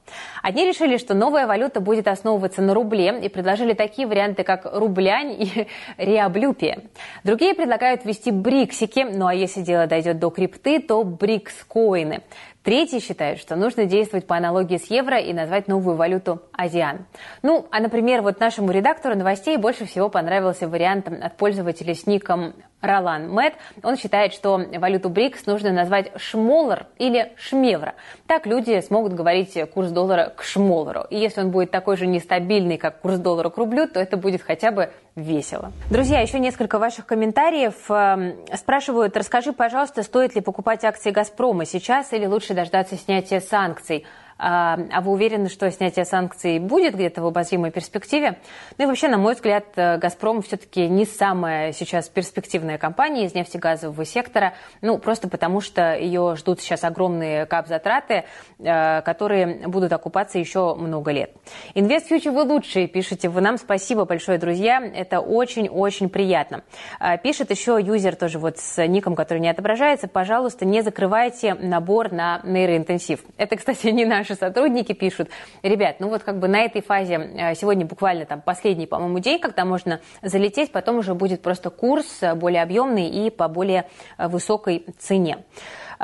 Одни 0.45 0.67
решили, 0.67 0.99
что 0.99 1.15
новая 1.15 1.47
валюта 1.47 1.81
будет 1.81 2.07
основываться 2.07 2.61
на 2.61 2.75
рубле 2.75 3.19
и 3.19 3.31
предложили 3.31 3.73
такие 3.73 4.07
варианты, 4.07 4.43
как 4.43 4.67
рублянь 4.71 5.33
и 5.41 5.67
реаблюпия. 5.97 6.83
Другие 7.25 7.55
предлагают 7.55 8.05
ввести 8.05 8.31
бриксики, 8.31 9.07
ну 9.11 9.27
а 9.27 9.33
если 9.33 9.63
дело 9.63 9.87
дойдет 9.87 10.19
до 10.19 10.29
крипты, 10.29 10.81
то 10.81 11.03
брикс-коины. 11.03 12.21
Третьи 12.65 12.99
считают, 12.99 13.41
что 13.41 13.57
нужно 13.57 13.85
действовать 13.85 14.27
по 14.27 14.39
аналогии 14.39 14.79
с 14.79 14.91
евро 14.91 15.19
и 15.19 15.35
назвать 15.35 15.69
новую 15.69 15.97
валюту 15.97 16.41
азиан. 16.51 17.05
Ну, 17.43 17.67
а, 17.71 17.79
например, 17.79 18.23
вот 18.23 18.41
нашему 18.41 18.71
редактору 18.71 19.15
новостей 19.15 19.59
больше 19.59 19.85
всего 19.85 20.09
понравился 20.09 20.67
вариант 20.67 21.07
от 21.09 21.37
пользователя 21.37 21.95
с 21.95 22.07
ником 22.07 22.55
Ролан 22.81 23.31
Мэт. 23.31 23.53
Он 23.83 23.99
считает, 23.99 24.33
что 24.33 24.57
валюту 24.79 25.11
БРИКС 25.11 25.45
нужно 25.45 25.73
назвать 25.73 26.11
шмоллар 26.17 26.87
или 26.99 27.33
шмевро. 27.37 27.97
Так 28.27 28.47
люди 28.47 28.81
смогут 28.81 29.13
говорить 29.13 29.59
курс 29.75 29.91
доллара 29.91 30.33
к 30.35 30.43
шмоллару. 30.43 31.05
И 31.11 31.19
если 31.19 31.43
он 31.43 31.51
будет 31.51 31.71
такой 31.71 31.99
же 31.99 32.07
нестабильный, 32.07 32.79
как 32.79 33.03
курс 33.03 33.19
доллара 33.19 33.51
к 33.51 33.59
рублю, 33.59 33.87
то 33.89 34.01
это 34.01 34.17
будет 34.17 34.41
хотя 34.41 34.71
бы 34.71 34.91
весело. 35.17 35.73
Друзья, 35.91 36.21
еще 36.21 36.39
несколько 36.39 36.79
ваших 36.79 37.07
комментариев. 37.07 37.75
Эм, 37.89 38.35
спрашивают, 38.57 39.17
расскажи, 39.17 39.53
пожалуйста, 39.53 40.03
стоит 40.03 40.35
ли 40.35 40.41
покупать 40.41 40.85
акции 40.85 41.11
«Газпрома» 41.11 41.65
сейчас 41.65 42.13
или 42.13 42.27
лучше 42.27 42.55
дождаться 42.55 42.97
снятия 42.97 43.41
санкций? 43.41 44.05
А, 44.39 44.79
а 44.93 45.01
вы 45.01 45.13
уверены, 45.13 45.49
что 45.49 45.71
снятие 45.71 46.05
санкций 46.05 46.59
будет 46.59 46.95
где-то 46.95 47.23
в 47.23 47.27
обозримой 47.27 47.71
перспективе? 47.71 48.39
Ну 48.79 48.85
и 48.85 48.87
вообще, 48.87 49.09
на 49.09 49.19
мой 49.19 49.35
взгляд, 49.35 49.67
э, 49.77 49.99
«Газпром» 49.99 50.43
все-таки 50.43 50.89
не 50.89 51.05
самая 51.05 51.73
сейчас 51.73 52.09
перспективная 52.09 52.79
компания 52.79 53.27
из 53.27 53.35
нефтегазового 53.35 54.05
сектора, 54.05 54.55
ну 54.81 54.99
просто 54.99 55.29
потому 55.29 55.61
что 55.61 55.95
ее 55.95 56.35
ждут 56.37 56.61
сейчас 56.61 56.85
огромные 56.85 57.47
кап-затраты, 57.47 58.25
э, 58.59 59.03
которые 59.03 59.69
будут 59.69 59.93
окупаться 59.93 60.39
еще 60.39 60.75
много 60.75 61.13
лет. 61.13 61.33
Инвест 61.75 62.09
Фьючер 62.09 62.33
вы 62.33 62.43
лучшие, 62.43 62.89
пишите 62.89 63.29
вы 63.29 63.41
нам. 63.41 63.59
Спасибо 63.59 64.05
большое, 64.05 64.39
друзья. 64.39 64.83
Это 64.85 65.21
очень-очень 65.21 66.09
приятно. 66.09 66.65
А, 66.99 67.17
пишет 67.17 67.51
еще 67.51 67.79
юзер 67.81 68.17
тоже 68.17 68.39
вот 68.39 68.59
с 68.59 68.85
ником, 68.87 69.15
который 69.15 69.39
не 69.39 69.49
отображается. 69.49 70.09
Пожалуйста, 70.09 70.65
не 70.65 70.83
закрывайте 70.83 71.55
набор 71.55 72.13
на 72.13 72.41
нейроинтенсив. 72.45 73.21
Это, 73.37 73.57
кстати, 73.57 73.89
не 73.89 74.05
наш 74.05 74.24
наши 74.25 74.37
сотрудники 74.37 74.95
пишут, 74.95 75.29
ребят, 75.63 75.97
ну 75.99 76.09
вот 76.09 76.23
как 76.23 76.39
бы 76.39 76.49
на 76.49 76.63
этой 76.63 76.81
фазе 76.81 77.15
э, 77.15 77.55
сегодня 77.55 77.85
буквально 77.85 78.25
там 78.25 78.41
последний, 78.41 78.87
по-моему, 78.87 79.19
день, 79.19 79.39
когда 79.39 79.67
можно 79.67 80.01
залететь, 80.23 80.73
потом 80.73 80.97
уже 80.97 81.15
будет 81.15 81.43
просто 81.43 81.69
курс 81.69 82.07
э, 82.23 82.35
более 82.35 82.63
объемный 82.63 83.07
и 83.07 83.29
по 83.29 83.49
более 83.49 83.85
э, 84.17 84.29
высокой 84.29 84.87
цене. 84.99 85.45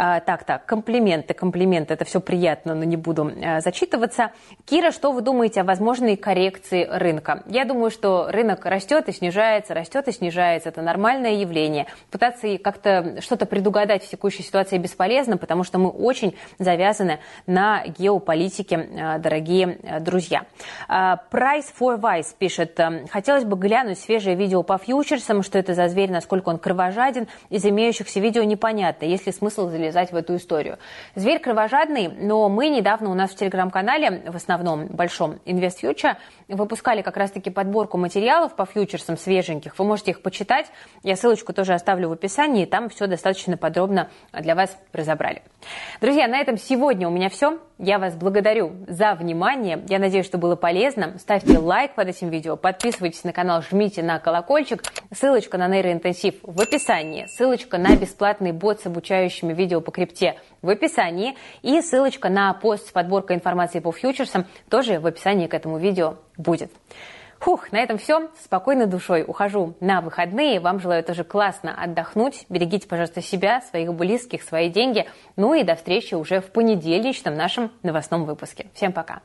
А, 0.02 0.20
так, 0.20 0.44
так, 0.44 0.64
комплименты, 0.64 1.34
комплименты, 1.34 1.92
это 1.92 2.06
все 2.06 2.22
приятно, 2.22 2.74
но 2.74 2.84
не 2.84 2.96
буду 2.96 3.30
а, 3.44 3.60
зачитываться. 3.60 4.32
Кира, 4.64 4.92
что 4.92 5.12
вы 5.12 5.20
думаете 5.20 5.60
о 5.60 5.64
возможной 5.64 6.16
коррекции 6.16 6.88
рынка? 6.90 7.42
Я 7.44 7.66
думаю, 7.66 7.90
что 7.90 8.28
рынок 8.30 8.64
растет 8.64 9.10
и 9.10 9.12
снижается, 9.12 9.74
растет 9.74 10.08
и 10.08 10.12
снижается. 10.12 10.70
Это 10.70 10.80
нормальное 10.80 11.32
явление. 11.32 11.84
Пытаться 12.10 12.56
как-то 12.56 13.20
что-то 13.20 13.44
предугадать 13.44 14.02
в 14.02 14.08
текущей 14.08 14.42
ситуации 14.42 14.78
бесполезно, 14.78 15.36
потому 15.36 15.64
что 15.64 15.76
мы 15.76 15.90
очень 15.90 16.34
завязаны 16.58 17.18
на 17.46 17.84
геополитике, 17.86 18.88
а, 18.98 19.18
дорогие 19.18 19.80
друзья. 20.00 20.46
Price 20.88 21.66
for 21.78 22.00
Vice 22.00 22.34
пишет, 22.38 22.80
хотелось 23.10 23.44
бы 23.44 23.58
глянуть 23.58 23.98
свежее 23.98 24.34
видео 24.34 24.62
по 24.62 24.78
фьючерсам, 24.78 25.42
что 25.42 25.58
это 25.58 25.74
за 25.74 25.88
зверь, 25.88 26.10
насколько 26.10 26.48
он 26.48 26.56
кровожаден. 26.56 27.28
Из 27.50 27.66
имеющихся 27.66 28.18
видео 28.18 28.44
непонятно, 28.44 29.04
есть 29.04 29.26
ли 29.26 29.32
смысл 29.32 29.68
влезать 29.90 30.12
в 30.12 30.16
эту 30.16 30.36
историю. 30.36 30.78
Зверь 31.14 31.40
кровожадный, 31.40 32.08
но 32.08 32.48
мы 32.48 32.68
недавно 32.68 33.10
у 33.10 33.14
нас 33.14 33.30
в 33.30 33.36
телеграм-канале, 33.36 34.22
в 34.26 34.36
основном 34.36 34.86
большом 34.86 35.40
InvestFuture, 35.44 36.16
выпускали 36.48 37.02
как 37.02 37.16
раз-таки 37.16 37.50
подборку 37.50 37.98
материалов 37.98 38.54
по 38.54 38.64
фьючерсам 38.64 39.16
свеженьких. 39.16 39.78
Вы 39.78 39.84
можете 39.84 40.12
их 40.12 40.22
почитать. 40.22 40.66
Я 41.02 41.16
ссылочку 41.16 41.52
тоже 41.52 41.74
оставлю 41.74 42.08
в 42.08 42.12
описании. 42.12 42.64
Там 42.64 42.88
все 42.88 43.06
достаточно 43.06 43.56
подробно 43.56 44.08
для 44.32 44.54
вас 44.54 44.76
разобрали. 44.92 45.42
Друзья, 46.00 46.28
на 46.28 46.38
этом 46.38 46.56
сегодня 46.56 47.08
у 47.08 47.10
меня 47.10 47.28
все. 47.28 47.58
Я 47.78 47.98
вас 47.98 48.14
благодарю 48.14 48.72
за 48.88 49.14
внимание. 49.14 49.82
Я 49.88 49.98
надеюсь, 49.98 50.26
что 50.26 50.36
было 50.36 50.54
полезно. 50.54 51.18
Ставьте 51.18 51.58
лайк 51.58 51.94
под 51.94 52.08
этим 52.08 52.28
видео, 52.28 52.56
подписывайтесь 52.56 53.24
на 53.24 53.32
канал, 53.32 53.62
жмите 53.62 54.02
на 54.02 54.18
колокольчик. 54.18 54.82
Ссылочка 55.12 55.56
на 55.56 55.66
нейроинтенсив 55.66 56.34
в 56.42 56.60
описании. 56.60 57.26
Ссылочка 57.26 57.78
на 57.78 57.96
бесплатный 57.96 58.52
бот 58.52 58.80
с 58.80 58.86
обучающими 58.86 59.54
видео 59.70 59.80
по 59.80 59.92
крипте 59.92 60.36
в 60.62 60.68
описании. 60.68 61.36
И 61.62 61.80
ссылочка 61.80 62.28
на 62.28 62.52
пост 62.54 62.88
с 62.88 62.90
подборкой 62.90 63.36
информации 63.36 63.78
по 63.78 63.92
фьючерсам 63.92 64.46
тоже 64.68 64.98
в 64.98 65.06
описании 65.06 65.46
к 65.46 65.54
этому 65.54 65.78
видео 65.78 66.16
будет. 66.36 66.72
Фух, 67.38 67.72
на 67.72 67.78
этом 67.78 67.96
все. 67.96 68.28
Спокойной 68.42 68.86
душой 68.86 69.24
ухожу 69.26 69.74
на 69.80 70.02
выходные. 70.02 70.60
Вам 70.60 70.78
желаю 70.78 71.02
тоже 71.02 71.24
классно 71.24 71.74
отдохнуть. 71.74 72.44
Берегите, 72.50 72.86
пожалуйста, 72.86 73.22
себя, 73.22 73.62
своих 73.62 73.94
близких, 73.94 74.42
свои 74.42 74.68
деньги. 74.68 75.06
Ну 75.36 75.54
и 75.54 75.62
до 75.62 75.74
встречи 75.74 76.14
уже 76.14 76.40
в 76.40 76.50
понедельничном 76.50 77.34
нашем 77.34 77.70
новостном 77.82 78.26
выпуске. 78.26 78.66
Всем 78.74 78.92
пока. 78.92 79.22